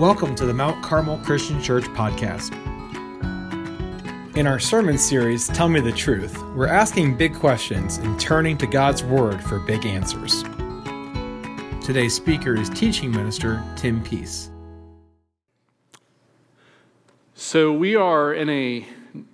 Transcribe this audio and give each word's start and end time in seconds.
Welcome 0.00 0.34
to 0.36 0.46
the 0.46 0.54
Mount 0.54 0.82
Carmel 0.82 1.18
Christian 1.18 1.62
Church 1.62 1.84
podcast. 1.84 2.54
In 4.34 4.46
our 4.46 4.58
sermon 4.58 4.96
series, 4.96 5.48
Tell 5.48 5.68
Me 5.68 5.78
the 5.78 5.92
Truth, 5.92 6.42
we're 6.56 6.68
asking 6.68 7.18
big 7.18 7.34
questions 7.34 7.98
and 7.98 8.18
turning 8.18 8.56
to 8.56 8.66
God's 8.66 9.04
Word 9.04 9.44
for 9.44 9.58
big 9.58 9.84
answers. 9.84 10.42
Today's 11.84 12.14
speaker 12.14 12.54
is 12.54 12.70
teaching 12.70 13.10
minister 13.10 13.62
Tim 13.76 14.02
Peace. 14.02 14.48
So, 17.34 17.70
we 17.70 17.94
are 17.94 18.32
in 18.32 18.48
a, 18.48 18.86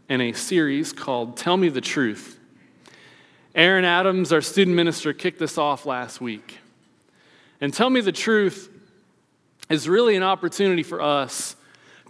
in 0.09 0.21
a 0.21 0.33
series 0.33 0.93
called 0.93 1.37
Tell 1.37 1.57
Me 1.57 1.69
the 1.69 1.81
Truth. 1.81 2.41
Aaron 3.55 3.85
Adams, 3.85 4.33
our 4.33 4.43
student 4.43 4.75
minister, 4.75 5.13
kicked 5.13 5.39
this 5.39 5.59
off 5.59 5.87
last 5.87 6.21
week. 6.21 6.59
And 7.61 7.73
Tell 7.73 7.89
Me 7.89 8.01
the 8.01 8.11
Truth 8.11 8.73
is 9.69 9.89
really 9.89 10.17
an 10.17 10.23
opportunity 10.23 10.83
for 10.83 11.01
us 11.01 11.57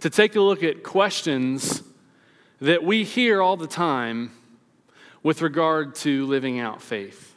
to 0.01 0.09
take 0.09 0.35
a 0.35 0.41
look 0.41 0.63
at 0.63 0.83
questions 0.83 1.81
that 2.61 2.83
we 2.83 3.03
hear 3.03 3.41
all 3.41 3.57
the 3.57 3.67
time 3.67 4.31
with 5.23 5.41
regard 5.41 5.95
to 5.95 6.25
living 6.27 6.59
out 6.59 6.81
faith. 6.81 7.35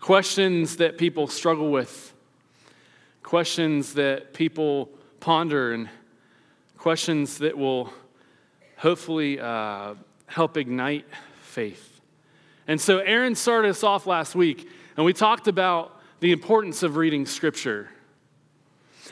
Questions 0.00 0.76
that 0.76 0.98
people 0.98 1.26
struggle 1.26 1.70
with, 1.70 2.12
questions 3.22 3.94
that 3.94 4.34
people 4.34 4.90
ponder, 5.20 5.72
and 5.72 5.88
questions 6.76 7.38
that 7.38 7.56
will 7.56 7.92
hopefully 8.76 9.40
uh, 9.40 9.94
help 10.26 10.56
ignite 10.56 11.06
faith. 11.40 12.00
And 12.68 12.80
so, 12.80 12.98
Aaron 12.98 13.34
started 13.34 13.70
us 13.70 13.82
off 13.82 14.06
last 14.06 14.34
week, 14.34 14.68
and 14.96 15.06
we 15.06 15.12
talked 15.12 15.48
about 15.48 16.00
the 16.20 16.32
importance 16.32 16.82
of 16.82 16.96
reading 16.96 17.26
Scripture. 17.26 17.88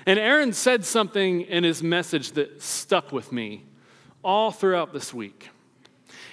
And 0.06 0.18
Aaron 0.18 0.52
said 0.52 0.84
something 0.84 1.42
in 1.42 1.64
his 1.64 1.82
message 1.82 2.32
that 2.32 2.62
stuck 2.62 3.12
with 3.12 3.32
me 3.32 3.64
all 4.22 4.50
throughout 4.50 4.92
this 4.92 5.14
week. 5.14 5.50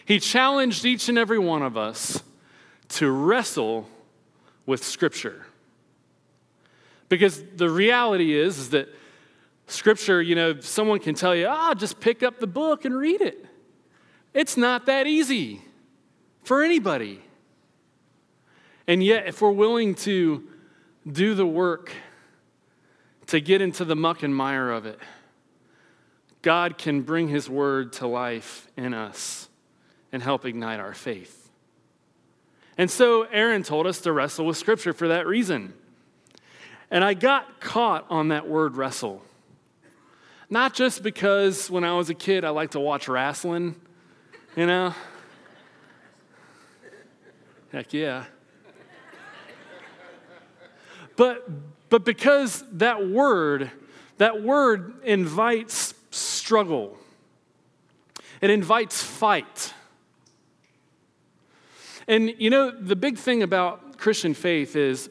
He 0.05 0.19
challenged 0.19 0.85
each 0.85 1.09
and 1.09 1.17
every 1.17 1.39
one 1.39 1.61
of 1.61 1.77
us 1.77 2.23
to 2.89 3.09
wrestle 3.09 3.87
with 4.65 4.83
Scripture. 4.83 5.45
Because 7.09 7.43
the 7.55 7.69
reality 7.69 8.33
is, 8.33 8.57
is 8.57 8.69
that 8.71 8.89
Scripture, 9.67 10.21
you 10.21 10.35
know, 10.35 10.59
someone 10.59 10.99
can 10.99 11.15
tell 11.15 11.35
you, 11.35 11.47
ah, 11.47 11.69
oh, 11.71 11.73
just 11.73 11.99
pick 11.99 12.23
up 12.23 12.39
the 12.39 12.47
book 12.47 12.83
and 12.83 12.95
read 12.95 13.21
it. 13.21 13.45
It's 14.33 14.57
not 14.57 14.85
that 14.85 15.07
easy 15.07 15.61
for 16.43 16.63
anybody. 16.63 17.21
And 18.87 19.03
yet, 19.03 19.27
if 19.27 19.41
we're 19.41 19.51
willing 19.51 19.95
to 19.95 20.47
do 21.09 21.35
the 21.35 21.45
work 21.45 21.93
to 23.31 23.39
get 23.39 23.61
into 23.61 23.85
the 23.85 23.95
muck 23.95 24.23
and 24.23 24.35
mire 24.35 24.69
of 24.71 24.85
it, 24.85 24.99
God 26.41 26.77
can 26.77 27.01
bring 27.01 27.29
His 27.29 27.49
word 27.49 27.93
to 27.93 28.07
life 28.07 28.67
in 28.75 28.93
us 28.93 29.47
and 30.11 30.21
help 30.21 30.45
ignite 30.45 30.81
our 30.81 30.93
faith. 30.93 31.49
And 32.77 32.91
so 32.91 33.23
Aaron 33.23 33.63
told 33.63 33.87
us 33.87 34.01
to 34.01 34.11
wrestle 34.11 34.45
with 34.45 34.57
Scripture 34.57 34.91
for 34.91 35.07
that 35.07 35.27
reason. 35.27 35.73
And 36.89 37.05
I 37.05 37.13
got 37.13 37.61
caught 37.61 38.05
on 38.09 38.27
that 38.29 38.49
word 38.49 38.75
wrestle. 38.75 39.21
Not 40.49 40.73
just 40.73 41.01
because 41.01 41.71
when 41.71 41.85
I 41.85 41.93
was 41.93 42.09
a 42.09 42.13
kid 42.13 42.43
I 42.43 42.49
liked 42.49 42.73
to 42.73 42.81
watch 42.81 43.07
wrestling, 43.07 43.79
you 44.57 44.65
know? 44.65 44.93
Heck 47.71 47.93
yeah. 47.93 48.25
But 51.15 51.47
but 51.91 52.05
because 52.05 52.63
that 52.71 53.05
word, 53.09 53.69
that 54.17 54.41
word 54.41 54.93
invites 55.03 55.93
struggle, 56.09 56.97
it 58.39 58.49
invites 58.49 59.03
fight. 59.03 59.73
And 62.07 62.33
you 62.39 62.49
know, 62.49 62.71
the 62.71 62.95
big 62.95 63.17
thing 63.17 63.43
about 63.43 63.97
Christian 63.97 64.33
faith 64.33 64.77
is 64.77 65.09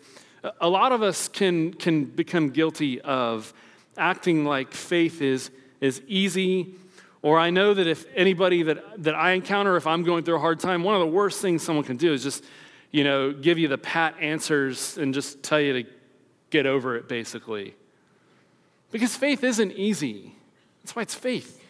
a 0.59 0.71
lot 0.71 0.93
of 0.93 1.03
us 1.03 1.29
can, 1.29 1.75
can 1.75 2.07
become 2.07 2.49
guilty 2.49 2.99
of 3.03 3.53
acting 3.99 4.47
like 4.47 4.73
faith 4.73 5.21
is, 5.21 5.51
is 5.83 6.01
easy. 6.09 6.77
Or 7.21 7.39
I 7.39 7.51
know 7.51 7.75
that 7.75 7.87
if 7.87 8.07
anybody 8.17 8.63
that, 8.63 9.03
that 9.05 9.15
I 9.15 9.33
encounter, 9.33 9.77
if 9.77 9.87
I'm 9.87 10.03
going 10.03 10.25
through 10.25 10.37
a 10.37 10.41
hard 10.41 10.61
time, 10.61 10.83
one 10.83 10.95
of 10.95 11.01
the 11.01 11.15
worst 11.15 11.43
things 11.43 11.63
someone 11.63 11.85
can 11.85 11.99
do 11.99 12.15
is 12.15 12.23
just, 12.23 12.43
you 12.91 13.05
know, 13.05 13.33
give 13.33 13.59
you 13.59 13.69
the 13.69 13.77
pat 13.77 14.15
answers 14.19 14.97
and 14.97 15.13
just 15.13 15.43
tell 15.43 15.61
you 15.61 15.83
to 15.83 15.91
get 16.51 16.67
over 16.67 16.97
it, 16.97 17.09
basically. 17.09 17.75
Because 18.91 19.17
faith 19.17 19.45
isn't 19.45 19.73
easy. 19.73 20.35
That's 20.83 20.97
why 20.97 21.03
it's 21.03 21.15
faith. 21.15 21.65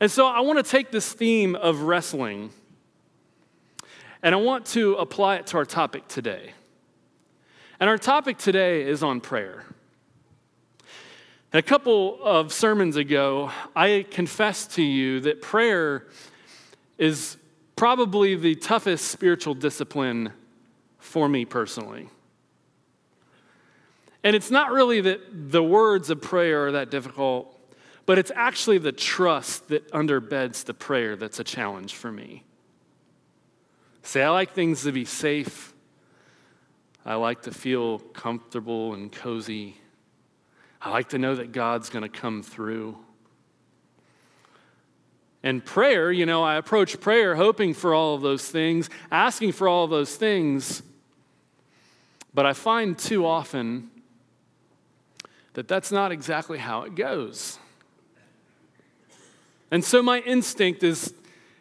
And 0.00 0.10
so 0.10 0.26
I 0.26 0.40
want 0.40 0.64
to 0.64 0.68
take 0.68 0.90
this 0.90 1.12
theme 1.12 1.54
of 1.56 1.82
wrestling 1.82 2.50
and 4.22 4.34
I 4.34 4.38
want 4.38 4.66
to 4.66 4.94
apply 4.94 5.36
it 5.36 5.46
to 5.48 5.58
our 5.58 5.64
topic 5.64 6.08
today. 6.08 6.52
And 7.78 7.88
our 7.88 7.98
topic 7.98 8.38
today 8.38 8.82
is 8.82 9.02
on 9.02 9.20
prayer. 9.20 9.64
And 11.52 11.58
a 11.58 11.62
couple 11.62 12.18
of 12.22 12.52
sermons 12.52 12.96
ago, 12.96 13.52
I 13.76 14.04
confessed 14.10 14.72
to 14.72 14.82
you 14.82 15.20
that 15.20 15.40
prayer 15.40 16.08
is 16.98 17.36
probably 17.76 18.34
the 18.34 18.56
toughest 18.56 19.06
spiritual 19.06 19.54
discipline 19.54 20.32
for 20.98 21.28
me 21.28 21.44
personally. 21.44 22.08
And 24.28 24.36
it's 24.36 24.50
not 24.50 24.72
really 24.72 25.00
that 25.00 25.50
the 25.50 25.62
words 25.62 26.10
of 26.10 26.20
prayer 26.20 26.66
are 26.66 26.72
that 26.72 26.90
difficult, 26.90 27.58
but 28.04 28.18
it's 28.18 28.30
actually 28.34 28.76
the 28.76 28.92
trust 28.92 29.68
that 29.68 29.90
underbeds 29.92 30.66
the 30.66 30.74
prayer 30.74 31.16
that's 31.16 31.40
a 31.40 31.44
challenge 31.44 31.94
for 31.94 32.12
me. 32.12 32.44
Say, 34.02 34.22
I 34.22 34.28
like 34.28 34.52
things 34.52 34.82
to 34.82 34.92
be 34.92 35.06
safe. 35.06 35.72
I 37.06 37.14
like 37.14 37.40
to 37.44 37.52
feel 37.52 38.00
comfortable 38.00 38.92
and 38.92 39.10
cozy. 39.10 39.78
I 40.82 40.90
like 40.90 41.08
to 41.08 41.18
know 41.18 41.34
that 41.36 41.52
God's 41.52 41.88
going 41.88 42.02
to 42.02 42.10
come 42.10 42.42
through. 42.42 42.98
And 45.42 45.64
prayer, 45.64 46.12
you 46.12 46.26
know, 46.26 46.42
I 46.42 46.56
approach 46.56 47.00
prayer 47.00 47.34
hoping 47.34 47.72
for 47.72 47.94
all 47.94 48.14
of 48.14 48.20
those 48.20 48.46
things, 48.46 48.90
asking 49.10 49.52
for 49.52 49.68
all 49.68 49.84
of 49.84 49.90
those 49.90 50.16
things. 50.16 50.82
But 52.34 52.44
I 52.44 52.52
find 52.52 52.98
too 52.98 53.24
often 53.24 53.92
that 55.54 55.68
that's 55.68 55.90
not 55.90 56.12
exactly 56.12 56.58
how 56.58 56.82
it 56.82 56.94
goes. 56.94 57.58
And 59.70 59.84
so 59.84 60.02
my 60.02 60.20
instinct 60.20 60.82
is, 60.82 61.12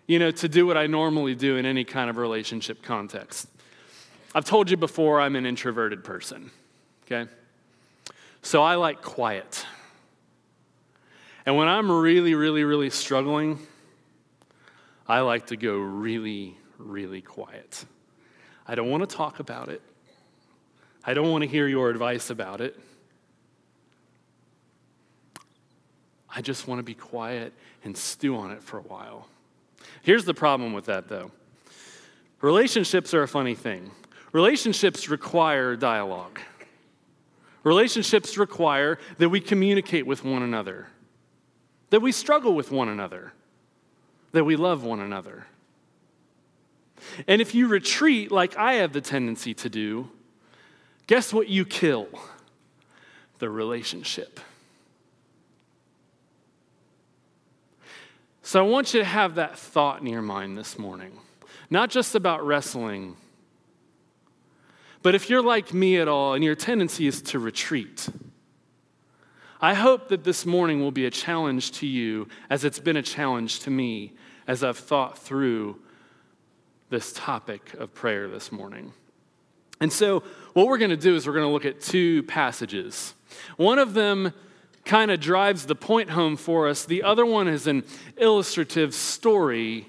you 0.05 0.19
know, 0.19 0.31
to 0.31 0.47
do 0.47 0.65
what 0.65 0.77
I 0.77 0.87
normally 0.87 1.35
do 1.35 1.57
in 1.57 1.65
any 1.65 1.83
kind 1.83 2.09
of 2.09 2.17
relationship 2.17 2.81
context. 2.81 3.47
I've 4.33 4.45
told 4.45 4.69
you 4.69 4.77
before 4.77 5.19
I'm 5.19 5.35
an 5.35 5.45
introverted 5.45 6.03
person, 6.03 6.51
okay? 7.05 7.29
So 8.41 8.61
I 8.63 8.75
like 8.75 9.01
quiet. 9.01 9.65
And 11.45 11.55
when 11.55 11.67
I'm 11.67 11.91
really, 11.91 12.35
really, 12.35 12.63
really 12.63 12.89
struggling, 12.89 13.59
I 15.07 15.21
like 15.21 15.47
to 15.47 15.57
go 15.57 15.77
really, 15.77 16.57
really 16.77 17.21
quiet. 17.21 17.85
I 18.67 18.75
don't 18.75 18.89
want 18.89 19.09
to 19.09 19.15
talk 19.15 19.39
about 19.39 19.69
it. 19.69 19.81
I 21.05 21.13
don't 21.13 21.31
want 21.31 21.43
to 21.43 21.47
hear 21.47 21.67
your 21.67 21.89
advice 21.89 22.29
about 22.29 22.59
it. 22.59 22.77
I 26.37 26.41
just 26.41 26.67
want 26.67 26.77
to 26.77 26.83
be 26.83 26.93
quiet 26.93 27.51
and 27.83 27.97
stew 27.97 28.37
on 28.37 28.51
it 28.51 28.61
for 28.61 28.77
a 28.77 28.83
while. 28.83 29.27
Here's 30.03 30.23
the 30.23 30.35
problem 30.35 30.71
with 30.71 30.85
that, 30.85 31.09
though 31.09 31.31
relationships 32.41 33.15
are 33.15 33.23
a 33.23 33.27
funny 33.27 33.55
thing. 33.55 33.89
Relationships 34.33 35.09
require 35.09 35.75
dialogue, 35.75 36.39
relationships 37.63 38.37
require 38.37 38.99
that 39.17 39.29
we 39.29 39.41
communicate 39.41 40.05
with 40.05 40.23
one 40.23 40.43
another, 40.43 40.85
that 41.89 42.01
we 42.01 42.11
struggle 42.11 42.53
with 42.53 42.69
one 42.69 42.87
another, 42.87 43.33
that 44.33 44.43
we 44.43 44.55
love 44.55 44.83
one 44.83 44.99
another. 44.99 45.47
And 47.27 47.41
if 47.41 47.55
you 47.55 47.67
retreat 47.67 48.31
like 48.31 48.55
I 48.57 48.73
have 48.73 48.93
the 48.93 49.01
tendency 49.01 49.55
to 49.55 49.69
do, 49.69 50.07
guess 51.07 51.33
what 51.33 51.49
you 51.49 51.65
kill? 51.65 52.07
The 53.39 53.49
relationship. 53.49 54.39
So 58.47 58.63
I 58.63 58.65
want 58.65 58.93
you 58.93 59.01
to 59.01 59.05
have 59.05 59.35
that 59.35 59.59
thought 59.59 59.99
in 59.99 60.07
your 60.07 60.21
mind 60.21 60.57
this 60.57 60.79
morning, 60.79 61.19
not 61.69 61.89
just 61.89 62.15
about 62.15 62.47
wrestling, 62.47 63.17
but 65.01 65.13
if 65.13 65.29
you're 65.29 65.41
like 65.41 65.73
me 65.73 65.97
at 65.97 66.07
all 66.07 66.33
and 66.33 66.41
your 66.41 66.55
tendency 66.55 67.07
is 67.07 67.21
to 67.23 67.39
retreat, 67.39 68.07
I 69.59 69.73
hope 69.73 70.07
that 70.07 70.23
this 70.23 70.45
morning 70.45 70.79
will 70.79 70.93
be 70.93 71.05
a 71.05 71.11
challenge 71.11 71.73
to 71.73 71.85
you 71.85 72.29
as 72.49 72.63
it's 72.63 72.79
been 72.79 72.95
a 72.95 73.01
challenge 73.01 73.59
to 73.63 73.69
me 73.69 74.13
as 74.47 74.63
I've 74.63 74.77
thought 74.77 75.17
through 75.17 75.81
this 76.89 77.11
topic 77.11 77.73
of 77.73 77.93
prayer 77.93 78.29
this 78.29 78.49
morning. 78.49 78.93
And 79.81 79.91
so, 79.91 80.23
what 80.53 80.67
we're 80.67 80.77
going 80.77 80.91
to 80.91 80.95
do 80.95 81.15
is 81.15 81.27
we're 81.27 81.33
going 81.33 81.45
to 81.45 81.51
look 81.51 81.65
at 81.65 81.81
two 81.81 82.23
passages. 82.23 83.13
One 83.57 83.77
of 83.77 83.93
them 83.93 84.31
kind 84.87 85.11
of 85.11 85.19
drives 85.19 85.65
the 85.65 85.75
point 85.75 86.09
home 86.09 86.37
for 86.37 86.67
us, 86.67 86.85
the 86.85 87.03
other 87.03 87.25
one 87.25 87.47
is 87.47 87.67
an 87.67 87.83
illustrative 88.17 88.93
story 88.93 89.87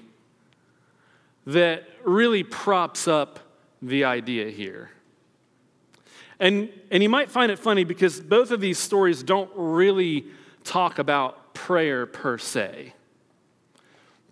that 1.47 1.89
really 2.03 2.43
props 2.43 3.07
up 3.07 3.39
the 3.81 4.03
idea 4.03 4.49
here. 4.49 4.91
And, 6.39 6.69
and 6.91 7.01
you 7.01 7.09
might 7.09 7.31
find 7.31 7.51
it 7.51 7.57
funny 7.57 7.83
because 7.83 8.19
both 8.19 8.51
of 8.51 8.61
these 8.61 8.77
stories 8.77 9.23
don't 9.23 9.49
really 9.55 10.25
talk 10.63 10.99
about 10.99 11.53
prayer 11.53 12.05
per 12.05 12.37
se, 12.37 12.93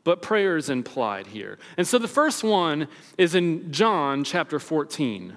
but 0.04 0.22
prayer 0.22 0.58
is 0.58 0.70
implied 0.70 1.28
here. 1.28 1.58
And 1.78 1.88
so 1.88 1.98
the 1.98 2.08
first 2.08 2.44
one 2.44 2.88
is 3.18 3.36
in 3.36 3.72
John 3.72 4.24
chapter 4.24 4.60
14. 4.60 5.36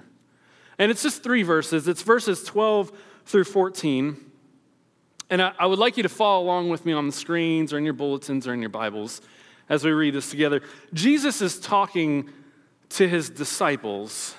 And 0.77 0.91
it's 0.91 1.03
just 1.03 1.23
three 1.23 1.43
verses, 1.43 1.87
it's 1.87 2.03
verses 2.03 2.43
12 2.43 2.91
through 3.25 3.45
14. 3.45 4.30
And 5.31 5.41
I, 5.41 5.53
I 5.57 5.65
would 5.65 5.79
like 5.79 5.97
you 5.97 6.03
to 6.03 6.09
follow 6.09 6.43
along 6.43 6.69
with 6.69 6.85
me 6.85 6.91
on 6.91 7.07
the 7.07 7.13
screens 7.13 7.73
or 7.73 7.77
in 7.77 7.85
your 7.85 7.93
bulletins 7.93 8.47
or 8.47 8.53
in 8.53 8.59
your 8.59 8.69
Bibles 8.69 9.21
as 9.69 9.85
we 9.85 9.91
read 9.91 10.13
this 10.13 10.29
together. 10.29 10.61
Jesus 10.93 11.41
is 11.41 11.57
talking 11.57 12.29
to 12.89 13.07
his 13.07 13.29
disciples. 13.29 14.35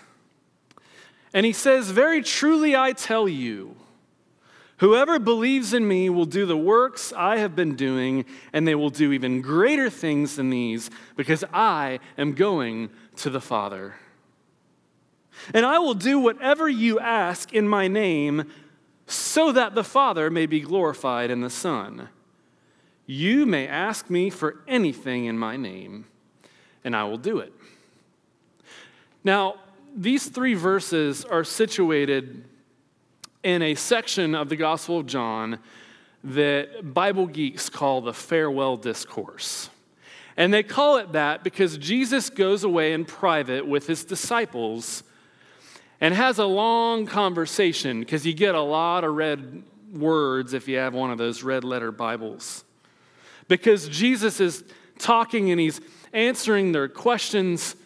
And 1.32 1.46
he 1.46 1.52
says, 1.52 1.90
Very 1.90 2.22
truly 2.22 2.76
I 2.76 2.92
tell 2.92 3.26
you, 3.26 3.74
whoever 4.76 5.18
believes 5.18 5.72
in 5.72 5.88
me 5.88 6.10
will 6.10 6.26
do 6.26 6.44
the 6.44 6.58
works 6.58 7.14
I 7.16 7.38
have 7.38 7.56
been 7.56 7.74
doing, 7.74 8.26
and 8.52 8.68
they 8.68 8.74
will 8.74 8.90
do 8.90 9.12
even 9.12 9.40
greater 9.40 9.88
things 9.88 10.36
than 10.36 10.50
these, 10.50 10.90
because 11.16 11.42
I 11.54 12.00
am 12.18 12.34
going 12.34 12.90
to 13.16 13.30
the 13.30 13.40
Father. 13.40 13.94
And 15.54 15.64
I 15.64 15.78
will 15.78 15.94
do 15.94 16.18
whatever 16.18 16.68
you 16.68 17.00
ask 17.00 17.54
in 17.54 17.66
my 17.66 17.88
name, 17.88 18.50
so 19.12 19.52
that 19.52 19.74
the 19.74 19.84
Father 19.84 20.30
may 20.30 20.46
be 20.46 20.60
glorified 20.60 21.30
in 21.30 21.40
the 21.40 21.50
Son. 21.50 22.08
You 23.06 23.46
may 23.46 23.66
ask 23.66 24.08
me 24.08 24.30
for 24.30 24.60
anything 24.66 25.26
in 25.26 25.38
my 25.38 25.56
name, 25.56 26.06
and 26.84 26.96
I 26.96 27.04
will 27.04 27.18
do 27.18 27.38
it. 27.38 27.52
Now, 29.24 29.56
these 29.94 30.28
three 30.28 30.54
verses 30.54 31.24
are 31.24 31.44
situated 31.44 32.44
in 33.42 33.62
a 33.62 33.74
section 33.74 34.34
of 34.34 34.48
the 34.48 34.56
Gospel 34.56 35.00
of 35.00 35.06
John 35.06 35.58
that 36.24 36.94
Bible 36.94 37.26
geeks 37.26 37.68
call 37.68 38.00
the 38.00 38.14
farewell 38.14 38.76
discourse. 38.76 39.68
And 40.36 40.54
they 40.54 40.62
call 40.62 40.96
it 40.96 41.12
that 41.12 41.44
because 41.44 41.76
Jesus 41.76 42.30
goes 42.30 42.64
away 42.64 42.92
in 42.92 43.04
private 43.04 43.66
with 43.66 43.86
his 43.86 44.04
disciples 44.04 45.02
and 46.02 46.12
has 46.12 46.40
a 46.40 46.44
long 46.44 47.06
conversation 47.06 48.00
because 48.00 48.26
you 48.26 48.34
get 48.34 48.56
a 48.56 48.60
lot 48.60 49.04
of 49.04 49.14
red 49.14 49.62
words 49.92 50.52
if 50.52 50.66
you 50.66 50.76
have 50.76 50.94
one 50.94 51.12
of 51.12 51.16
those 51.16 51.44
red 51.44 51.62
letter 51.62 51.92
Bibles. 51.92 52.64
Because 53.46 53.88
Jesus 53.88 54.40
is 54.40 54.64
talking 54.98 55.52
and 55.52 55.60
he's 55.60 55.80
answering 56.12 56.72
their 56.72 56.88
questions 56.88 57.76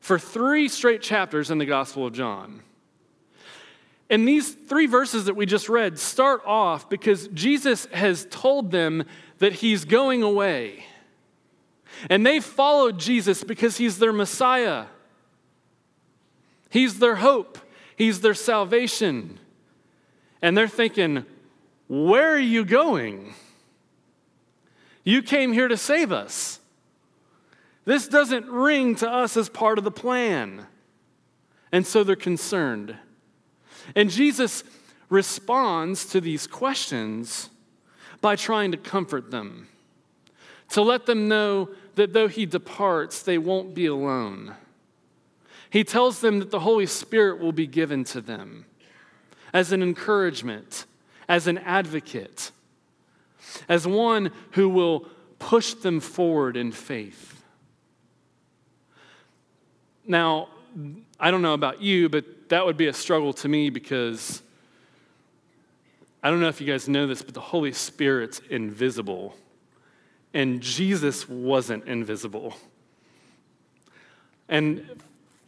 for 0.00 0.18
three 0.18 0.68
straight 0.68 1.00
chapters 1.00 1.50
in 1.50 1.56
the 1.56 1.64
Gospel 1.64 2.06
of 2.06 2.12
John. 2.12 2.60
And 4.10 4.28
these 4.28 4.52
three 4.52 4.86
verses 4.86 5.24
that 5.24 5.34
we 5.34 5.46
just 5.46 5.70
read 5.70 5.98
start 5.98 6.42
off 6.44 6.90
because 6.90 7.28
Jesus 7.28 7.86
has 7.86 8.26
told 8.30 8.70
them 8.70 9.04
that 9.38 9.54
he's 9.54 9.86
going 9.86 10.22
away. 10.22 10.84
And 12.10 12.26
they 12.26 12.38
followed 12.38 12.98
Jesus 12.98 13.42
because 13.42 13.78
he's 13.78 13.98
their 13.98 14.12
Messiah. 14.12 14.86
He's 16.72 17.00
their 17.00 17.16
hope. 17.16 17.58
He's 17.96 18.22
their 18.22 18.32
salvation. 18.32 19.38
And 20.40 20.56
they're 20.56 20.66
thinking, 20.66 21.26
Where 21.86 22.32
are 22.32 22.38
you 22.38 22.64
going? 22.64 23.34
You 25.04 25.20
came 25.22 25.52
here 25.52 25.68
to 25.68 25.76
save 25.76 26.12
us. 26.12 26.60
This 27.84 28.08
doesn't 28.08 28.46
ring 28.48 28.94
to 28.96 29.10
us 29.10 29.36
as 29.36 29.50
part 29.50 29.76
of 29.76 29.84
the 29.84 29.90
plan. 29.90 30.66
And 31.72 31.86
so 31.86 32.04
they're 32.04 32.16
concerned. 32.16 32.96
And 33.94 34.08
Jesus 34.08 34.64
responds 35.10 36.06
to 36.06 36.22
these 36.22 36.46
questions 36.46 37.50
by 38.22 38.34
trying 38.34 38.70
to 38.70 38.78
comfort 38.78 39.30
them, 39.30 39.68
to 40.70 40.80
let 40.80 41.04
them 41.04 41.28
know 41.28 41.68
that 41.96 42.14
though 42.14 42.28
he 42.28 42.46
departs, 42.46 43.20
they 43.22 43.36
won't 43.36 43.74
be 43.74 43.84
alone. 43.84 44.54
He 45.72 45.84
tells 45.84 46.20
them 46.20 46.38
that 46.40 46.50
the 46.50 46.60
Holy 46.60 46.84
Spirit 46.84 47.40
will 47.40 47.50
be 47.50 47.66
given 47.66 48.04
to 48.04 48.20
them 48.20 48.66
as 49.54 49.72
an 49.72 49.82
encouragement, 49.82 50.84
as 51.30 51.46
an 51.46 51.56
advocate, 51.56 52.50
as 53.70 53.86
one 53.86 54.32
who 54.50 54.68
will 54.68 55.06
push 55.38 55.72
them 55.72 55.98
forward 56.00 56.58
in 56.58 56.72
faith. 56.72 57.42
Now, 60.06 60.48
I 61.18 61.30
don't 61.30 61.40
know 61.40 61.54
about 61.54 61.80
you, 61.80 62.10
but 62.10 62.50
that 62.50 62.66
would 62.66 62.76
be 62.76 62.88
a 62.88 62.92
struggle 62.92 63.32
to 63.32 63.48
me 63.48 63.70
because 63.70 64.42
I 66.22 66.28
don't 66.28 66.40
know 66.40 66.48
if 66.48 66.60
you 66.60 66.66
guys 66.66 66.86
know 66.86 67.06
this, 67.06 67.22
but 67.22 67.32
the 67.32 67.40
Holy 67.40 67.72
Spirit's 67.72 68.42
invisible, 68.50 69.34
and 70.34 70.60
Jesus 70.60 71.26
wasn't 71.26 71.86
invisible. 71.86 72.54
And 74.50 75.02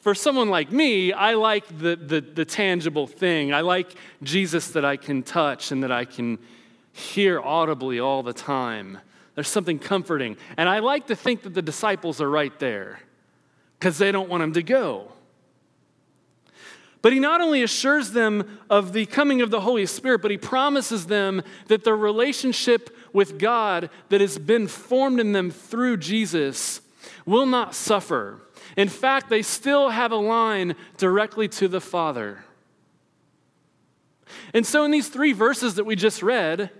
for 0.04 0.14
someone 0.14 0.50
like 0.50 0.70
me, 0.70 1.14
I 1.14 1.32
like 1.32 1.66
the, 1.78 1.96
the, 1.96 2.20
the, 2.20 2.44
tangible 2.44 3.06
thing. 3.06 3.54
I 3.54 3.62
like 3.62 3.94
Jesus 4.22 4.68
that 4.72 4.84
I 4.84 4.98
can 4.98 5.22
touch 5.22 5.72
and 5.72 5.82
that 5.82 5.90
I 5.90 6.04
can 6.04 6.38
hear 6.92 7.40
audibly 7.40 8.00
all 8.00 8.22
the 8.22 8.34
time. 8.34 8.98
There's 9.34 9.48
something 9.48 9.78
comforting. 9.78 10.36
And 10.58 10.68
I 10.68 10.80
like 10.80 11.06
to 11.06 11.16
think 11.16 11.42
that 11.44 11.54
the 11.54 11.62
disciples 11.62 12.20
are 12.20 12.28
right 12.28 12.52
there 12.58 13.00
because 13.78 13.96
they 13.96 14.12
don't 14.12 14.28
want 14.28 14.42
him 14.42 14.52
to 14.52 14.62
go. 14.62 15.10
But 17.00 17.14
he 17.14 17.18
not 17.18 17.40
only 17.40 17.62
assures 17.62 18.10
them 18.10 18.60
of 18.68 18.92
the 18.92 19.06
coming 19.06 19.40
of 19.40 19.50
the 19.50 19.62
Holy 19.62 19.86
Spirit, 19.86 20.20
but 20.20 20.30
he 20.30 20.36
promises 20.36 21.06
them 21.06 21.42
that 21.68 21.82
their 21.82 21.96
relationship 21.96 22.94
with 23.14 23.38
God 23.38 23.88
that 24.10 24.20
has 24.20 24.38
been 24.38 24.68
formed 24.68 25.18
in 25.18 25.32
them 25.32 25.50
through 25.50 25.96
Jesus 25.96 26.82
will 27.26 27.46
not 27.46 27.74
suffer. 27.74 28.40
In 28.76 28.88
fact, 28.88 29.28
they 29.28 29.42
still 29.42 29.90
have 29.90 30.12
a 30.12 30.16
line 30.16 30.74
directly 30.96 31.48
to 31.48 31.68
the 31.68 31.80
Father. 31.80 32.44
And 34.52 34.66
so, 34.66 34.84
in 34.84 34.90
these 34.90 35.08
three 35.08 35.32
verses 35.32 35.74
that 35.76 35.84
we 35.84 35.96
just 35.96 36.22
read, 36.22 36.70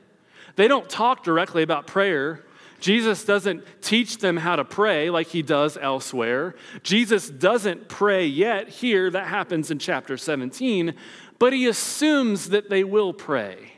they 0.56 0.68
don't 0.68 0.88
talk 0.88 1.24
directly 1.24 1.62
about 1.62 1.86
prayer. 1.86 2.44
Jesus 2.80 3.24
doesn't 3.24 3.64
teach 3.80 4.18
them 4.18 4.36
how 4.36 4.56
to 4.56 4.64
pray 4.64 5.08
like 5.08 5.28
he 5.28 5.42
does 5.42 5.78
elsewhere. 5.80 6.54
Jesus 6.82 7.30
doesn't 7.30 7.88
pray 7.88 8.26
yet 8.26 8.68
here, 8.68 9.10
that 9.10 9.26
happens 9.26 9.70
in 9.70 9.78
chapter 9.78 10.16
17, 10.16 10.94
but 11.38 11.52
he 11.52 11.66
assumes 11.66 12.50
that 12.50 12.68
they 12.68 12.84
will 12.84 13.12
pray. 13.12 13.72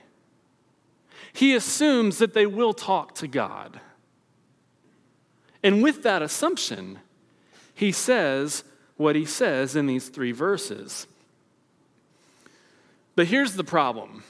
He 1.32 1.54
assumes 1.54 2.18
that 2.18 2.34
they 2.34 2.46
will 2.46 2.72
talk 2.72 3.14
to 3.16 3.28
God. 3.28 3.80
And 5.62 5.82
with 5.82 6.02
that 6.02 6.22
assumption, 6.22 7.00
he 7.74 7.92
says 7.92 8.64
what 8.96 9.16
he 9.16 9.24
says 9.24 9.76
in 9.76 9.86
these 9.86 10.08
three 10.08 10.32
verses. 10.32 11.06
But 13.14 13.26
here's 13.26 13.54
the 13.54 13.64
problem. 13.64 14.24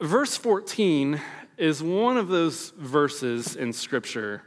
Verse 0.00 0.36
14 0.36 1.20
is 1.56 1.82
one 1.82 2.16
of 2.16 2.28
those 2.28 2.70
verses 2.70 3.54
in 3.54 3.72
Scripture, 3.72 4.42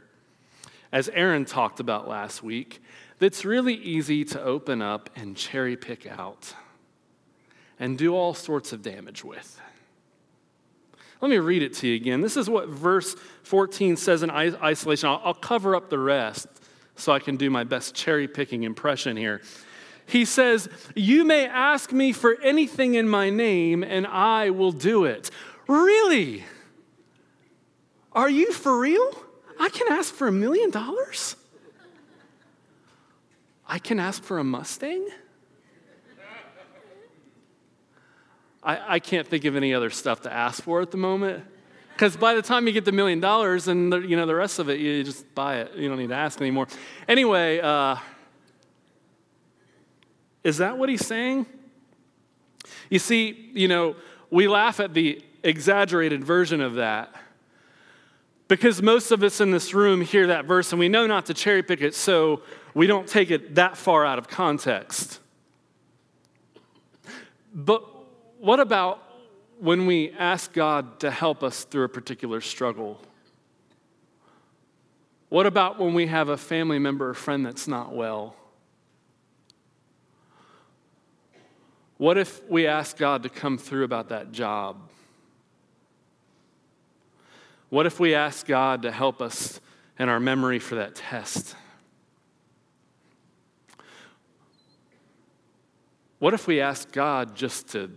as 0.92 1.08
Aaron 1.10 1.44
talked 1.44 1.80
about 1.80 2.08
last 2.08 2.42
week, 2.42 2.82
that's 3.18 3.44
really 3.44 3.74
easy 3.74 4.24
to 4.26 4.42
open 4.42 4.82
up 4.82 5.08
and 5.16 5.36
cherry 5.36 5.76
pick 5.76 6.06
out 6.06 6.54
and 7.78 7.96
do 7.96 8.14
all 8.14 8.34
sorts 8.34 8.72
of 8.72 8.82
damage 8.82 9.24
with. 9.24 9.60
Let 11.20 11.30
me 11.30 11.38
read 11.38 11.62
it 11.62 11.74
to 11.74 11.88
you 11.88 11.96
again. 11.96 12.20
This 12.20 12.36
is 12.36 12.48
what 12.50 12.68
verse 12.68 13.16
14 13.44 13.96
says 13.96 14.22
in 14.22 14.30
isolation. 14.30 15.08
I'll, 15.08 15.20
I'll 15.24 15.34
cover 15.34 15.74
up 15.74 15.88
the 15.88 15.98
rest 15.98 16.46
so 16.94 17.12
I 17.12 17.18
can 17.18 17.36
do 17.36 17.50
my 17.50 17.64
best 17.64 17.94
cherry 17.94 18.28
picking 18.28 18.64
impression 18.64 19.16
here. 19.16 19.40
He 20.06 20.24
says, 20.24 20.68
You 20.94 21.24
may 21.24 21.46
ask 21.46 21.92
me 21.92 22.12
for 22.12 22.40
anything 22.42 22.94
in 22.94 23.08
my 23.08 23.30
name, 23.30 23.82
and 23.82 24.06
I 24.06 24.50
will 24.50 24.72
do 24.72 25.04
it. 25.04 25.30
Really? 25.66 26.44
Are 28.12 28.30
you 28.30 28.52
for 28.52 28.78
real? 28.78 29.12
I 29.58 29.68
can 29.68 29.92
ask 29.92 30.14
for 30.14 30.28
a 30.28 30.32
million 30.32 30.70
dollars? 30.70 31.36
I 33.66 33.78
can 33.78 33.98
ask 33.98 34.22
for 34.22 34.38
a 34.38 34.44
Mustang? 34.44 35.08
I, 38.66 38.96
I 38.96 38.98
can't 38.98 39.26
think 39.26 39.46
of 39.46 39.56
any 39.56 39.72
other 39.72 39.88
stuff 39.88 40.20
to 40.22 40.32
ask 40.32 40.62
for 40.62 40.82
at 40.82 40.90
the 40.90 40.98
moment. 40.98 41.44
Because 41.94 42.14
by 42.16 42.34
the 42.34 42.42
time 42.42 42.66
you 42.66 42.74
get 42.74 42.84
the 42.84 42.92
million 42.92 43.20
dollars 43.20 43.68
and 43.68 43.90
the, 43.90 44.00
you 44.00 44.16
know 44.16 44.26
the 44.26 44.34
rest 44.34 44.58
of 44.58 44.68
it, 44.68 44.80
you 44.80 45.02
just 45.02 45.34
buy 45.34 45.60
it. 45.60 45.74
You 45.76 45.88
don't 45.88 45.96
need 45.96 46.10
to 46.10 46.14
ask 46.14 46.38
anymore. 46.40 46.66
Anyway, 47.08 47.60
uh, 47.60 47.96
Is 50.46 50.58
that 50.58 50.78
what 50.78 50.88
he's 50.88 51.04
saying? 51.04 51.44
You 52.88 53.00
see, 53.00 53.50
you 53.52 53.66
know, 53.66 53.96
we 54.30 54.46
laugh 54.46 54.78
at 54.78 54.94
the 54.94 55.20
exaggerated 55.42 56.22
version 56.22 56.60
of 56.60 56.74
that 56.74 57.12
because 58.46 58.80
most 58.80 59.10
of 59.10 59.24
us 59.24 59.40
in 59.40 59.50
this 59.50 59.74
room 59.74 60.02
hear 60.02 60.28
that 60.28 60.44
verse 60.44 60.70
and 60.70 60.78
we 60.78 60.88
know 60.88 61.04
not 61.04 61.26
to 61.26 61.34
cherry 61.34 61.64
pick 61.64 61.80
it, 61.80 61.96
so 61.96 62.42
we 62.74 62.86
don't 62.86 63.08
take 63.08 63.32
it 63.32 63.56
that 63.56 63.76
far 63.76 64.06
out 64.06 64.20
of 64.20 64.28
context. 64.28 65.18
But 67.52 67.82
what 68.46 68.60
about 68.60 69.02
when 69.58 69.86
we 69.86 70.12
ask 70.12 70.52
God 70.52 71.00
to 71.00 71.10
help 71.10 71.42
us 71.42 71.64
through 71.64 71.82
a 71.82 71.88
particular 71.88 72.40
struggle? 72.40 73.00
What 75.30 75.46
about 75.46 75.80
when 75.80 75.94
we 75.94 76.06
have 76.06 76.28
a 76.28 76.36
family 76.36 76.78
member 76.78 77.10
or 77.10 77.14
friend 77.14 77.44
that's 77.44 77.66
not 77.66 77.92
well? 77.92 78.36
What 81.96 82.18
if 82.18 82.48
we 82.48 82.68
ask 82.68 82.96
God 82.96 83.24
to 83.24 83.28
come 83.28 83.58
through 83.58 83.82
about 83.82 84.10
that 84.10 84.30
job? 84.30 84.76
What 87.68 87.84
if 87.84 87.98
we 87.98 88.14
ask 88.14 88.46
God 88.46 88.82
to 88.82 88.92
help 88.92 89.20
us 89.20 89.60
in 89.98 90.08
our 90.08 90.20
memory 90.20 90.60
for 90.60 90.76
that 90.76 90.94
test? 90.94 91.56
What 96.20 96.32
if 96.32 96.46
we 96.46 96.60
ask 96.60 96.92
God 96.92 97.34
just 97.34 97.70
to 97.70 97.90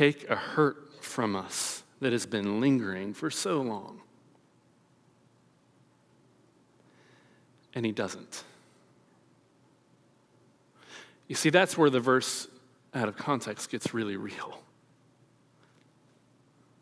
take 0.00 0.30
a 0.30 0.34
hurt 0.36 1.04
from 1.04 1.36
us 1.36 1.82
that 2.00 2.10
has 2.10 2.24
been 2.24 2.58
lingering 2.58 3.12
for 3.12 3.30
so 3.30 3.60
long? 3.60 4.00
And 7.74 7.84
He 7.84 7.92
doesn't. 7.92 8.44
You 11.28 11.34
see, 11.34 11.50
that's 11.50 11.76
where 11.76 11.90
the 11.90 12.00
verse 12.00 12.48
out 12.94 13.08
of 13.08 13.18
context 13.18 13.70
gets 13.70 13.92
really 13.92 14.16
real. 14.16 14.62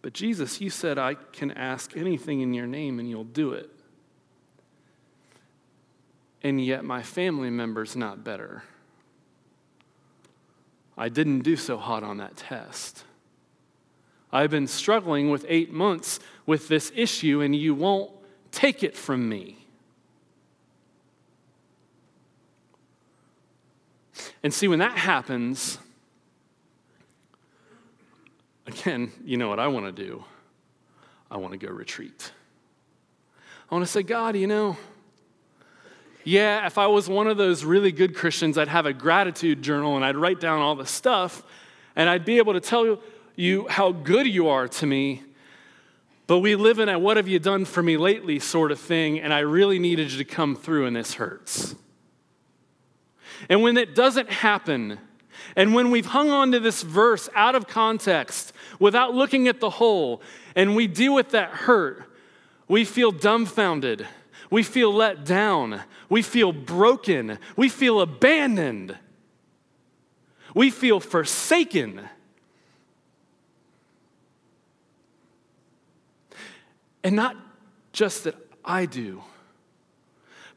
But 0.00 0.12
Jesus, 0.12 0.60
you 0.60 0.70
said, 0.70 0.96
I 0.96 1.14
can 1.14 1.50
ask 1.50 1.96
anything 1.96 2.40
in 2.40 2.54
your 2.54 2.68
name 2.68 3.00
and 3.00 3.10
you'll 3.10 3.24
do 3.24 3.52
it. 3.52 3.68
And 6.44 6.64
yet 6.64 6.84
my 6.84 7.02
family 7.02 7.50
member's 7.50 7.96
not 7.96 8.22
better. 8.22 8.62
I 10.96 11.08
didn't 11.08 11.40
do 11.40 11.56
so 11.56 11.78
hot 11.78 12.04
on 12.04 12.18
that 12.18 12.36
test. 12.36 13.02
I've 14.32 14.50
been 14.50 14.66
struggling 14.66 15.30
with 15.30 15.46
eight 15.48 15.72
months 15.72 16.20
with 16.46 16.68
this 16.68 16.92
issue, 16.94 17.40
and 17.40 17.54
you 17.54 17.74
won't 17.74 18.10
take 18.50 18.82
it 18.82 18.96
from 18.96 19.28
me. 19.28 19.56
And 24.42 24.52
see, 24.52 24.68
when 24.68 24.78
that 24.78 24.96
happens, 24.96 25.78
again, 28.66 29.10
you 29.24 29.36
know 29.36 29.48
what 29.48 29.58
I 29.58 29.68
want 29.68 29.86
to 29.86 29.92
do? 29.92 30.24
I 31.30 31.36
want 31.36 31.52
to 31.52 31.58
go 31.58 31.72
retreat. 31.72 32.32
I 33.70 33.74
want 33.74 33.84
to 33.84 33.90
say, 33.90 34.02
God, 34.02 34.36
you 34.36 34.46
know, 34.46 34.76
yeah, 36.24 36.66
if 36.66 36.78
I 36.78 36.86
was 36.86 37.08
one 37.08 37.26
of 37.26 37.36
those 37.36 37.64
really 37.64 37.92
good 37.92 38.14
Christians, 38.14 38.58
I'd 38.58 38.68
have 38.68 38.86
a 38.86 38.92
gratitude 38.92 39.62
journal 39.62 39.96
and 39.96 40.04
I'd 40.04 40.16
write 40.16 40.40
down 40.40 40.60
all 40.60 40.74
the 40.74 40.86
stuff 40.86 41.42
and 41.96 42.08
I'd 42.08 42.24
be 42.24 42.38
able 42.38 42.52
to 42.52 42.60
tell 42.60 42.84
you 42.84 42.98
how 43.68 43.92
good 43.92 44.26
you 44.26 44.48
are 44.48 44.66
to 44.66 44.86
me. 44.86 45.22
But 46.26 46.40
we 46.40 46.56
live 46.56 46.80
in 46.80 46.88
a 46.88 46.98
what 46.98 47.16
have 47.16 47.28
you 47.28 47.38
done 47.38 47.64
for 47.64 47.82
me 47.82 47.96
lately 47.96 48.38
sort 48.38 48.72
of 48.72 48.80
thing, 48.80 49.20
and 49.20 49.32
I 49.32 49.38
really 49.40 49.78
needed 49.78 50.10
you 50.12 50.18
to 50.18 50.24
come 50.24 50.56
through, 50.56 50.86
and 50.86 50.96
this 50.96 51.14
hurts. 51.14 51.74
And 53.48 53.62
when 53.62 53.76
it 53.76 53.94
doesn't 53.94 54.28
happen, 54.28 54.98
and 55.56 55.72
when 55.72 55.90
we've 55.90 56.06
hung 56.06 56.30
on 56.30 56.52
to 56.52 56.60
this 56.60 56.82
verse 56.82 57.28
out 57.34 57.54
of 57.54 57.66
context, 57.68 58.52
without 58.78 59.14
looking 59.14 59.48
at 59.48 59.60
the 59.60 59.70
whole, 59.70 60.20
and 60.56 60.74
we 60.74 60.86
deal 60.86 61.14
with 61.14 61.30
that 61.30 61.50
hurt, 61.50 62.02
we 62.66 62.84
feel 62.84 63.12
dumbfounded. 63.12 64.06
We 64.50 64.62
feel 64.62 64.92
let 64.92 65.24
down. 65.24 65.82
We 66.08 66.22
feel 66.22 66.52
broken. 66.52 67.38
We 67.56 67.68
feel 67.68 68.00
abandoned. 68.00 68.98
We 70.54 70.70
feel 70.70 71.00
forsaken. 71.00 72.08
And 77.08 77.16
not 77.16 77.36
just 77.90 78.24
that 78.24 78.34
I 78.62 78.84
do, 78.84 79.22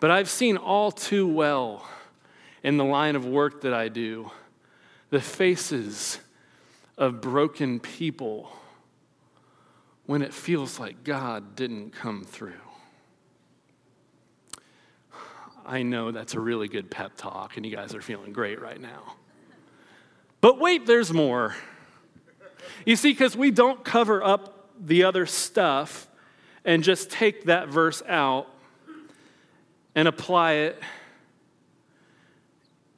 but 0.02 0.12
I've 0.12 0.30
seen 0.30 0.58
all 0.58 0.92
too 0.92 1.26
well 1.26 1.88
in 2.62 2.76
the 2.76 2.84
line 2.84 3.16
of 3.16 3.26
work 3.26 3.62
that 3.62 3.74
I 3.74 3.88
do 3.88 4.30
the 5.12 5.22
faces 5.22 6.20
of 6.98 7.22
broken 7.22 7.80
people 7.80 8.52
when 10.08 10.22
it 10.22 10.34
feels 10.34 10.78
like 10.78 11.06
God 11.06 11.56
didn't 11.56 11.92
come 11.92 12.26
through. 12.26 12.52
I 15.66 15.84
know 15.84 16.12
that's 16.12 16.34
a 16.34 16.40
really 16.42 16.68
good 16.68 16.92
pep 16.92 17.14
talk, 17.16 17.56
and 17.56 17.66
you 17.66 17.74
guys 17.74 17.96
are 17.96 18.02
feeling 18.02 18.34
great 18.34 18.62
right 18.62 18.82
now. 18.82 19.16
But 20.42 20.60
wait, 20.60 20.86
there's 20.86 21.14
more. 21.14 21.56
You 22.86 22.98
see, 22.98 23.14
because 23.14 23.38
we 23.38 23.52
don't 23.52 23.86
cover 23.86 24.22
up 24.22 24.68
the 24.78 25.06
other 25.06 25.26
stuff 25.26 26.10
and 26.66 26.84
just 26.84 27.10
take 27.10 27.46
that 27.46 27.68
verse 27.68 28.04
out 28.08 28.48
and 29.96 30.08
apply 30.08 30.54
it 30.54 30.82